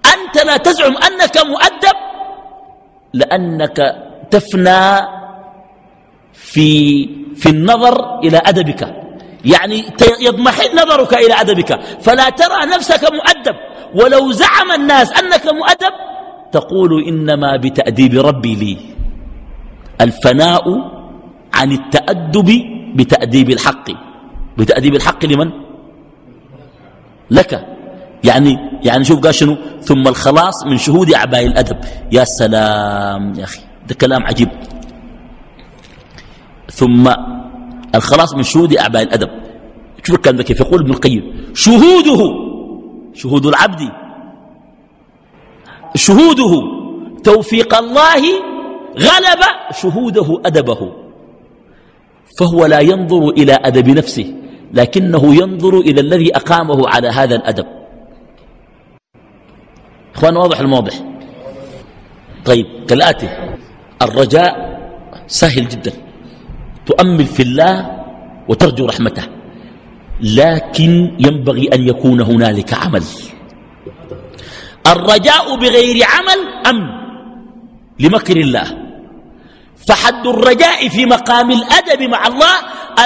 أنت 0.07 0.45
لا 0.45 0.57
تزعم 0.57 0.97
أنك 0.97 1.37
مؤدب 1.47 1.97
لأنك 3.13 3.79
تفنى 4.31 5.16
في, 6.37 7.09
في 7.37 7.49
النظر 7.49 8.21
إلى 8.25 8.41
أدبك. 8.47 8.95
يعني 9.45 9.85
يضمحل 10.21 10.77
نظرك 10.77 11.15
إلى 11.15 11.35
أدبك. 11.41 11.81
فلا 12.01 12.31
ترى 12.31 12.67
نفسك 12.77 13.13
مؤدب. 13.13 13.57
ولو 13.95 14.33
زعم 14.33 14.73
الناس 14.75 15.13
أنك 15.13 15.47
مؤدب 15.47 15.95
تقول 16.53 17.05
إنما 17.09 17.57
بتأديب 17.57 18.15
ربي 18.15 18.55
لي. 18.55 18.77
الفناء 20.01 20.65
عن 21.55 21.73
التأدب 21.73 22.63
بتأديب 22.95 23.51
الحق. 23.51 23.91
بتأديب 24.59 24.95
الحق 24.95 25.25
لمن؟ 25.25 25.51
لك. 27.31 27.67
يعني 28.25 28.57
يعني 28.83 29.05
شوف 29.05 29.21
قال 29.21 29.35
شنو؟ 29.35 29.57
ثم 29.83 30.09
الخلاص 30.09 30.67
من 30.67 30.79
شهود 30.79 31.15
أعباء 31.15 31.47
الأدب. 31.47 31.77
يا 32.13 32.25
سلام 32.25 33.35
يا 33.39 33.45
أخي 33.45 33.61
ده 33.89 33.95
كلام 33.95 34.27
عجيب. 34.27 34.49
ثم 36.77 37.09
الخلاص 37.95 38.35
من 38.35 38.43
شهود 38.43 38.77
أعباء 38.77 39.03
الأدب. 39.03 39.31
شوف 40.05 40.17
الكلام 40.17 40.43
كيف 40.43 40.61
يقول 40.61 40.81
ابن 40.81 40.91
القيم. 40.91 41.53
شهوده 41.55 42.21
شهود 43.15 43.47
العبد. 43.47 43.83
شهوده 45.95 46.53
توفيق 47.25 47.75
الله 47.75 48.23
غلب 48.99 49.43
شهوده 49.73 50.43
أدبه. 50.47 50.93
فهو 52.39 52.67
لا 52.67 52.81
ينظر 52.81 53.29
إلى 53.29 53.53
أدب 53.53 53.89
نفسه 53.89 54.35
لكنه 54.73 55.35
ينظر 55.35 55.75
إلى 55.81 56.01
الذي 56.01 56.37
أقامه 56.37 56.89
على 56.89 57.09
هذا 57.09 57.35
الأدب. 57.37 57.67
إخوان 60.15 60.37
واضح 60.37 60.61
الموضح؟ 60.61 60.95
طيب 62.45 62.67
كالآتي. 62.89 63.29
الرجاء 64.03 64.53
سهل 65.27 65.69
جدا. 65.69 66.06
تؤمل 66.87 67.27
في 67.27 67.43
الله 67.43 67.75
وترجو 68.49 68.87
رحمته. 68.87 69.23
لكن 70.21 71.17
ينبغي 71.21 71.69
أن 71.75 71.89
يكون 71.89 72.21
هنالك 72.21 72.75
عمل. 72.75 73.05
الرجاء 74.87 75.57
بغير 75.57 75.97
عمل 76.05 76.41
أمن 76.67 76.87
لمكر 78.01 78.37
الله. 78.37 78.67
فحد 79.89 80.27
الرجاء 80.27 80.89
في 80.89 81.07
مقام 81.07 81.51
الأدب 81.51 82.03
مع 82.03 82.27
الله 82.27 82.55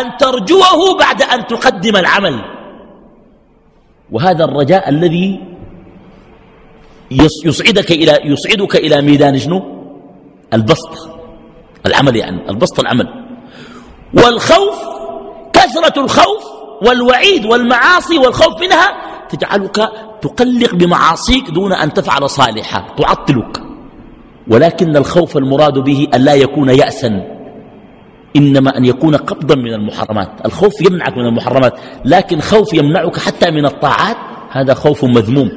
أن 0.01 0.17
ترجوه 0.19 0.99
بعد 0.99 1.23
أن 1.23 1.47
تقدم 1.47 1.97
العمل. 1.97 2.37
وهذا 4.11 4.45
الرجاء 4.45 4.89
الذي 4.89 5.41
يصعدك 7.45 7.91
إلى, 7.91 8.19
يصعدك 8.25 8.77
إلى 8.77 9.03
ميدان 9.03 9.39
شنو؟ 9.39 9.63
البسط. 10.55 11.11
العمل 11.87 12.17
يعني 12.17 12.51
البسط 12.51 12.81
العمل. 12.81 13.20
والخوف 14.15 14.79
كثرة 15.53 16.03
الخوف 16.03 16.45
والوعيد 16.87 17.47
والمعاصي 17.47 18.19
والخوف 18.19 18.61
منها 18.63 18.93
تجعلك 19.29 19.77
تقلق 20.23 20.75
بمعاصيك 20.75 21.51
دون 21.51 21.73
أن 21.73 21.93
تفعل 21.93 22.31
صالحا 22.31 22.87
تعطلك. 22.99 23.63
ولكن 24.49 24.97
الخوف 24.97 25.37
المراد 25.37 25.79
به 25.79 26.09
أن 26.15 26.21
لا 26.21 26.35
يكون 26.35 26.69
يأسا. 26.69 27.11
إنما 28.37 28.77
أن 28.77 28.85
يكون 28.85 29.17
قبضا 29.17 29.55
من 29.55 29.75
المحرمات. 29.75 30.47
الخوف 30.47 30.81
يمنعك 30.81 31.13
من 31.13 31.27
المحرمات 31.27 31.75
لكن 32.05 32.41
خوف 32.41 32.75
يمنعك 32.75 33.19
حتى 33.19 33.51
من 33.51 33.67
الطاعات 33.67 34.17
هذا 34.51 34.75
خوف 34.75 35.05
مذموم. 35.05 35.51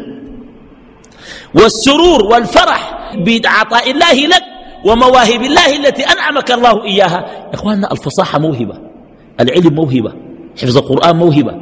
والسرور 1.56 2.24
والفرح 2.24 3.14
بعطاء 3.26 3.92
الله 3.92 4.28
لك 4.28 4.53
ومواهب 4.86 5.42
الله 5.42 5.76
التي 5.76 6.04
أنعمك 6.04 6.52
الله 6.52 6.86
إياها. 6.86 7.18
يا 7.18 7.54
إخواننا 7.54 7.92
الفصاحة 7.92 8.40
موهبة 8.40 8.78
العلم 9.40 9.74
موهبة 9.74 10.14
حفظ 10.62 10.78
القرآن 10.78 11.16
موهبة 11.16 11.54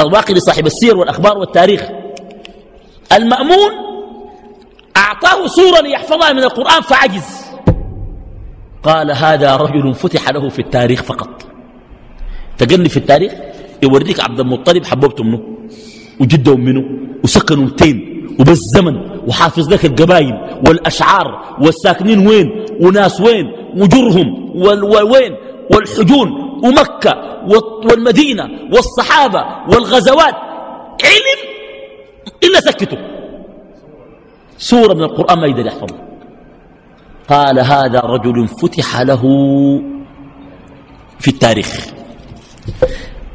الواقع 0.00 0.34
صاحب 0.34 0.66
السير 0.66 0.96
والأخبار 0.96 1.38
والتاريخ. 1.38 1.82
المأمون 3.12 3.70
أعطاه 4.96 5.46
صورة 5.46 5.80
ليحفظها 5.80 6.32
من 6.32 6.42
القرآن 6.42 6.82
فعجز. 6.82 7.46
قال 8.82 9.10
هذا 9.10 9.56
رجل 9.56 9.94
فتح 9.94 10.30
له 10.30 10.48
في 10.48 10.58
التاريخ 10.58 11.02
فقط. 11.02 11.46
تقني 12.58 12.88
في 12.88 12.96
التاريخ 12.96 13.32
يوريك 13.82 14.20
عبد 14.20 14.40
المطلب 14.40 14.84
حببته 14.84 15.24
منه 15.24 15.40
وجدهم 16.20 16.60
منه. 16.60 17.05
وسكنوا 17.24 17.68
تين 17.68 18.26
وبس 18.40 18.58
زمن 18.74 18.96
وحافظ 19.26 19.72
لك 19.72 19.84
القبائل 19.84 20.60
والأشعار 20.68 21.56
والساكنين 21.60 22.26
وين 22.28 22.66
وناس 22.80 23.20
وين 23.20 23.46
وجرهم 23.76 24.52
وين 25.12 25.32
والحجون 25.72 26.28
ومكة 26.64 27.12
والمدينة 27.90 28.44
والصحابة 28.72 29.44
والغزوات. 29.68 30.34
علم 31.04 31.38
إلا 32.44 32.60
سكته 32.60 32.98
سورة 34.58 34.94
من 34.94 35.02
القرآن 35.02 35.38
ما 35.38 35.46
يقدر 35.46 35.66
يحفظها. 35.66 36.06
قال 37.28 37.58
هذا 37.60 38.00
رجل 38.00 38.48
فتح 38.48 39.00
له 39.00 39.22
في 41.18 41.28
التاريخ. 41.28 41.86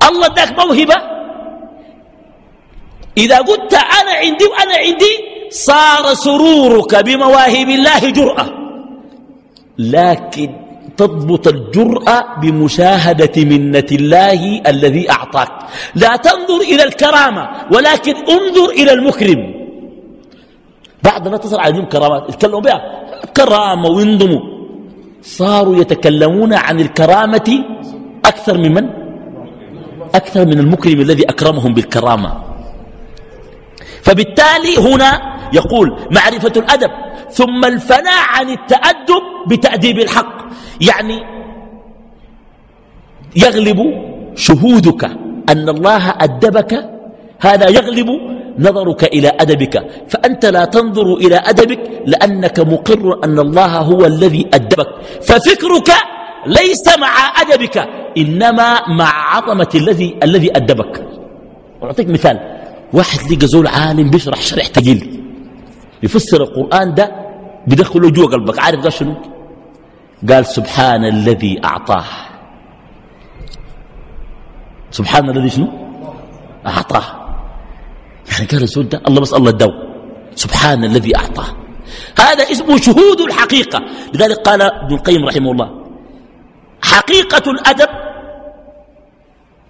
الله 0.09 0.25
اداك 0.25 0.59
موهبة. 0.59 0.95
إذا 3.17 3.37
قلت 3.37 3.73
أنا 3.73 4.11
عندي 4.11 4.45
وأنا 4.45 4.75
عندي 4.85 5.13
صار 5.49 6.13
سرورك 6.13 7.03
بمواهب 7.05 7.69
الله 7.69 8.09
جرأة. 8.09 8.47
لكن 9.77 10.49
تضبط 10.97 11.47
الجرأة 11.47 12.39
بمشاهدة 12.41 13.35
منة 13.37 13.89
الله 13.91 14.61
الذي 14.67 15.11
أعطاك. 15.11 15.51
لا 15.95 16.15
تنظر 16.15 16.61
إلى 16.61 16.83
الكرامة 16.83 17.49
ولكن 17.73 18.15
انظر 18.15 18.69
إلى 18.69 18.91
المكرم. 18.93 19.41
بعد 21.03 21.27
ما 21.27 21.37
تصل 21.37 21.59
عليهم 21.59 21.85
كرامات 21.85 22.29
يتكلموا 22.29 22.61
بها. 22.61 22.81
كرامة 23.37 23.89
وينضموا 23.89 24.41
صاروا 25.21 25.75
يتكلمون 25.75 26.53
عن 26.53 26.79
الكرامة 26.79 27.63
أكثر 28.25 28.57
من 28.57 28.73
من؟ 28.73 28.89
أكثر 30.15 30.45
من 30.45 30.59
المكرم 30.59 31.01
الذي 31.01 31.23
أكرمهم 31.23 31.73
بالكرامة. 31.73 32.50
فبالتالي 34.03 34.77
هنا 34.77 35.11
يقول 35.53 35.97
معرفة 36.11 36.53
الأدب 36.57 36.91
ثم 37.31 37.65
الفناء 37.65 38.21
عن 38.35 38.49
التأدب 38.49 39.23
بتأديب 39.47 39.99
الحق. 39.99 40.37
يعني 40.81 41.19
يغلب 43.35 43.79
شهودك 44.35 45.03
أن 45.49 45.69
الله 45.69 46.09
أدبك 46.19 46.89
هذا 47.39 47.69
يغلب 47.69 48.09
نظرك 48.59 49.03
إلى 49.03 49.31
أدبك. 49.39 49.75
فأنت 50.09 50.45
لا 50.45 50.65
تنظر 50.65 51.13
إلى 51.13 51.35
أدبك 51.35 51.79
لأنك 52.05 52.59
مقر 52.59 53.19
أن 53.23 53.39
الله 53.39 53.77
هو 53.77 54.05
الذي 54.05 54.47
أدبك. 54.53 54.89
ففكرك 55.21 55.91
ليس 56.45 56.97
مع 56.97 57.41
أدبك 57.41 57.77
إنما 58.17 58.87
مع 58.87 59.35
عظمة 59.35 59.69
الذي 59.75 60.15
الذي 60.23 60.57
أدبك. 60.57 61.07
أعطيك 61.83 62.09
مثال. 62.09 62.60
واحد 62.93 63.31
لقى 63.31 63.47
زول 63.47 63.67
عالم 63.67 64.09
بيشرح 64.09 64.41
شرح 64.41 64.67
تقيل. 64.67 65.23
يفسر 66.03 66.43
القرآن 66.43 66.93
ده 66.93 67.11
بدخله 67.67 68.09
جوا 68.09 68.25
قلبك. 68.25 68.59
عارف 68.59 68.79
قال 68.83 68.93
شنو؟ 68.93 69.15
قال 70.29 70.45
سبحان 70.45 71.05
الذي 71.05 71.61
أعطاه. 71.65 72.05
سبحان 74.91 75.29
الذي 75.29 75.49
شنو؟ 75.49 75.67
أعطاه. 76.67 77.03
يعني 78.31 78.45
قال 78.45 78.57
الرسول 78.57 78.89
ده 78.89 79.01
الله 79.07 79.21
بس 79.21 79.33
الله 79.33 79.49
الدو 79.49 79.71
سبحان 80.35 80.83
الذي 80.83 81.17
أعطاه. 81.17 81.47
هذا 82.19 82.43
اسمه 82.51 82.77
شهود 82.77 83.21
الحقيقة. 83.21 83.79
لذلك 84.13 84.37
قال 84.37 84.61
ابن 84.61 84.95
القيم 84.95 85.25
رحمه 85.25 85.51
الله 85.51 85.69
حقيقة 86.81 87.51
الأدب. 87.51 87.89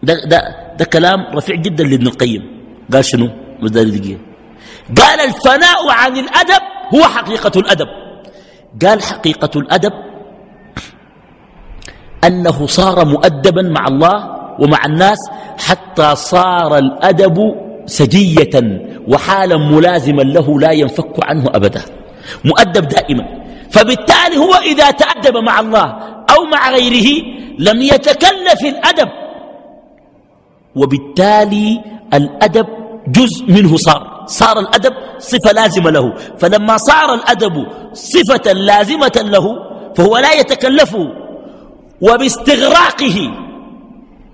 ده, 0.03 0.13
ده, 0.25 0.39
ده 0.77 0.85
كلام 0.85 1.19
رفيع 1.35 1.55
جدا 1.55 1.83
لابن 1.83 2.07
القيم. 2.07 2.60
قال 2.93 3.05
شنو؟ 3.05 3.29
قال 4.97 5.19
الفناء 5.19 5.81
عن 5.89 6.17
الأدب 6.17 6.63
هو 6.95 7.03
حقيقة 7.03 7.59
الأدب. 7.59 7.87
قال 8.85 9.03
حقيقة 9.03 9.53
الأدب 9.55 9.91
أنه 12.23 12.67
صار 12.67 13.05
مؤدبا 13.05 13.61
مع 13.61 13.87
الله 13.87 14.17
ومع 14.59 14.85
الناس 14.85 15.19
حتى 15.57 16.15
صار 16.15 16.77
الأدب 16.77 17.37
سجية 17.85 18.55
وحالا 19.07 19.57
ملازما 19.57 20.21
له 20.21 20.59
لا 20.59 20.71
ينفك 20.71 21.15
عنه 21.23 21.45
أبدا. 21.47 21.81
مؤدب 22.45 22.87
دائما. 22.87 23.25
فبالتالي 23.71 24.37
هو 24.37 24.53
إذا 24.53 24.91
تأدب 24.91 25.37
مع 25.37 25.59
الله 25.59 25.87
أو 26.35 26.45
مع 26.53 26.71
غيره 26.71 27.23
لم 27.59 27.81
يتكلف 27.81 28.61
الأدب. 28.65 29.09
وبالتالي 30.75 31.81
الأدب 32.13 32.67
جزء 33.07 33.45
منه 33.47 33.77
صار. 33.77 34.23
صار 34.27 34.59
الأدب 34.59 34.93
صفة 35.19 35.51
لازمة 35.51 35.89
له. 35.89 36.13
فلما 36.39 36.77
صار 36.77 37.13
الأدب 37.13 37.65
صفة 37.93 38.51
لازمة 38.51 39.11
له 39.15 39.45
فهو 39.95 40.17
لا 40.17 40.33
يتكلفه 40.33 41.07
وباستغراقه 42.01 43.31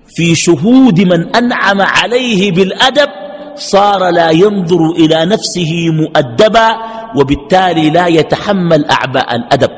في 0.08 0.34
شهود 0.34 1.00
من 1.00 1.36
أنعم 1.36 1.82
عليه 1.82 2.52
بالأدب 2.52 3.08
صار 3.56 4.08
لا 4.10 4.30
ينظر 4.30 4.90
إلى 4.90 5.24
نفسه 5.24 5.90
مؤدبا 5.90 6.76
وبالتالي 7.16 7.90
لا 7.90 8.06
يتحمل 8.06 8.84
أعباء 8.86 9.36
الأدب. 9.36 9.70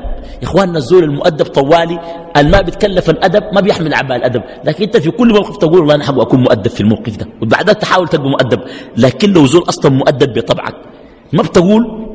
إخواننا 0.43 0.77
الزول 0.77 1.03
المؤدب 1.03 1.45
طوالي 1.45 1.99
الما 2.37 2.61
بيتكلف 2.61 3.09
الأدب 3.09 3.43
ما 3.53 3.61
بيحمل 3.61 3.93
أعباء 3.93 4.17
الأدب. 4.17 4.43
لكن 4.63 4.83
أنت 4.83 4.97
في 4.97 5.11
كل 5.11 5.33
موقف 5.33 5.57
تقول 5.57 5.79
والله 5.79 5.95
أنا 5.95 6.03
حابب 6.03 6.19
أكون 6.19 6.39
مؤدب 6.39 6.67
في 6.67 6.81
الموقف 6.81 7.17
ده. 7.17 7.27
وبعدها 7.41 7.73
تحاول 7.73 8.07
تبقى 8.07 8.29
مؤدب. 8.29 8.59
لكن 8.97 9.33
لو 9.33 9.45
زول 9.45 9.63
أصلا 9.69 9.91
مؤدب 9.91 10.33
بطبعك 10.33 10.75
ما 11.33 11.43
بتقول 11.43 12.07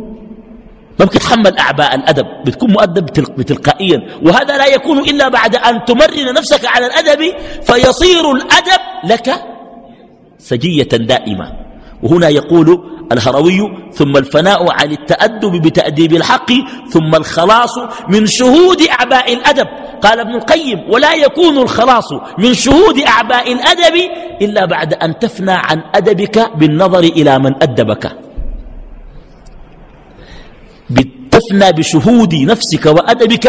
ما 1.01 1.05
بتتحمل 1.05 1.59
أعباء 1.59 1.95
الأدب. 1.95 2.27
بتكون 2.47 2.71
مؤدب 2.71 3.07
بتلقائيا. 3.39 4.03
وهذا 4.23 4.57
لا 4.57 4.67
يكون 4.67 4.99
إلا 4.99 5.29
بعد 5.29 5.57
أن 5.57 5.85
تمرن 5.85 6.35
نفسك 6.35 6.67
على 6.67 6.87
الأدب 6.87 7.35
فيصير 7.63 8.33
الأدب 8.33 8.81
لك 9.05 9.35
سجية 10.39 10.83
دائمة. 10.83 11.66
وهنا 12.03 12.29
يقول 12.29 12.83
الهروي 13.13 13.61
ثم 13.93 14.17
الفناء 14.17 14.71
عن 14.71 14.91
التأدب 14.93 15.63
بتأديب 15.63 16.15
الحق 16.15 16.53
ثم 16.91 17.15
الخلاص 17.15 17.79
من 18.09 18.27
شهود 18.27 18.83
أعباء 18.83 19.33
الأدب. 19.33 19.67
قال 20.03 20.21
ابن 20.21 20.35
القيم 20.35 20.91
ولا 20.91 21.15
يكون 21.15 21.59
الخلاص 21.59 22.13
من 22.39 22.55
شهود 22.55 22.99
أعباء 22.99 23.53
الأدب 23.53 23.97
إلا 24.43 24.65
بعد 24.65 24.95
أن 24.95 25.19
تفنى 25.19 25.53
عن 25.53 25.83
أدبك 25.95 26.51
بالنظر 26.57 26.99
إلى 26.99 27.39
من 27.39 27.55
أدبك. 27.63 28.13
تفنى 31.31 31.73
بشهود 31.73 32.35
نفسك 32.35 32.87
وأدبك 32.87 33.49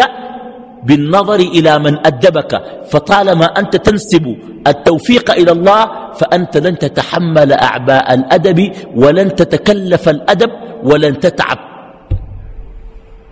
بالنظر 0.84 1.34
إلى 1.34 1.78
من 1.78 2.06
أدبك. 2.06 2.62
فطالما 2.90 3.44
أنت 3.44 3.76
تنسب 3.76 4.36
التوفيق 4.66 5.30
إلى 5.30 5.52
الله 5.52 6.07
فأنت 6.18 6.56
لن 6.56 6.78
تتحمل 6.78 7.52
أعباء 7.52 8.14
الأدب 8.14 8.72
ولن 8.94 9.34
تتكلف 9.34 10.08
الأدب 10.08 10.50
ولن 10.82 11.20
تتعب. 11.20 11.58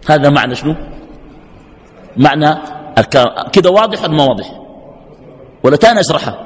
هذا 0.09 0.30
معنى 0.30 0.55
شنو؟ 0.55 0.74
معنى 2.16 2.55
كده 3.53 3.70
واضح 3.70 4.03
ولا 4.03 4.12
ما 4.12 4.24
واضح؟ 4.24 4.61
ولا 5.62 5.76
تاني 5.76 6.01
أشرحها؟ 6.01 6.39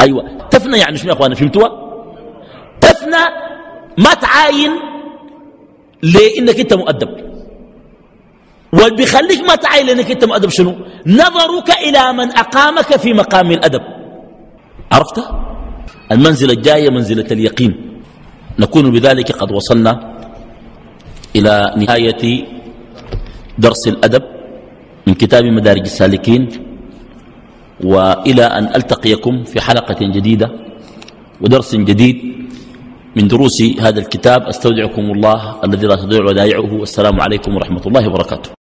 أيوه. 0.00 0.48
تفنى 0.50 0.78
يعني 0.78 0.96
شنو 0.96 1.10
يا 1.10 1.14
اخوانا 1.16 1.34
فهمتوها؟ 1.34 1.70
تفنى 2.80 3.24
ما 3.98 4.14
تعاين 4.14 4.70
لإنك 6.02 6.60
أنت 6.60 6.74
مؤدب. 6.74 7.32
واللي 8.72 8.96
بيخليك 8.96 9.40
ما 9.48 9.54
تعاين 9.54 9.86
لإنك 9.86 10.10
أنت 10.10 10.24
مؤدب 10.24 10.48
شنو؟ 10.48 10.74
نظرك 11.06 11.70
إلى 11.70 12.12
من 12.12 12.38
أقامك 12.38 12.96
في 12.96 13.12
مقام 13.12 13.50
الأدب. 13.50 13.82
عرفت؟ 14.92 15.18
المنزله 16.12 16.52
الجايه 16.52 16.90
منزلة 16.90 17.28
اليقين. 17.30 17.72
نكون 18.58 18.90
بذلك 18.90 19.32
قد 19.32 19.52
وصلنا 19.52 19.92
إلى 21.36 21.74
نهاية 21.76 22.22
درس 23.58 23.88
الأدب 23.88 24.22
من 25.06 25.14
كتاب 25.14 25.44
مدارج 25.44 25.80
السالكين 25.80 26.42
وإلى 27.84 28.44
أن 28.44 28.64
ألتقيكم 28.76 29.44
في 29.44 29.60
حلقة 29.60 30.00
جديدة 30.00 30.48
ودرس 31.40 31.74
جديد 31.74 32.18
من 33.16 33.28
دروس 33.28 33.62
هذا 33.80 34.00
الكتاب. 34.00 34.40
أستودعكم 34.52 35.02
الله 35.02 35.64
الذي 35.64 35.86
لا 35.86 35.96
تضيع 35.96 36.24
ودائعه. 36.24 36.72
والسلام 36.72 37.20
عليكم 37.20 37.50
ورحمة 37.56 37.84
الله 37.86 38.08
وبركاته. 38.08 38.61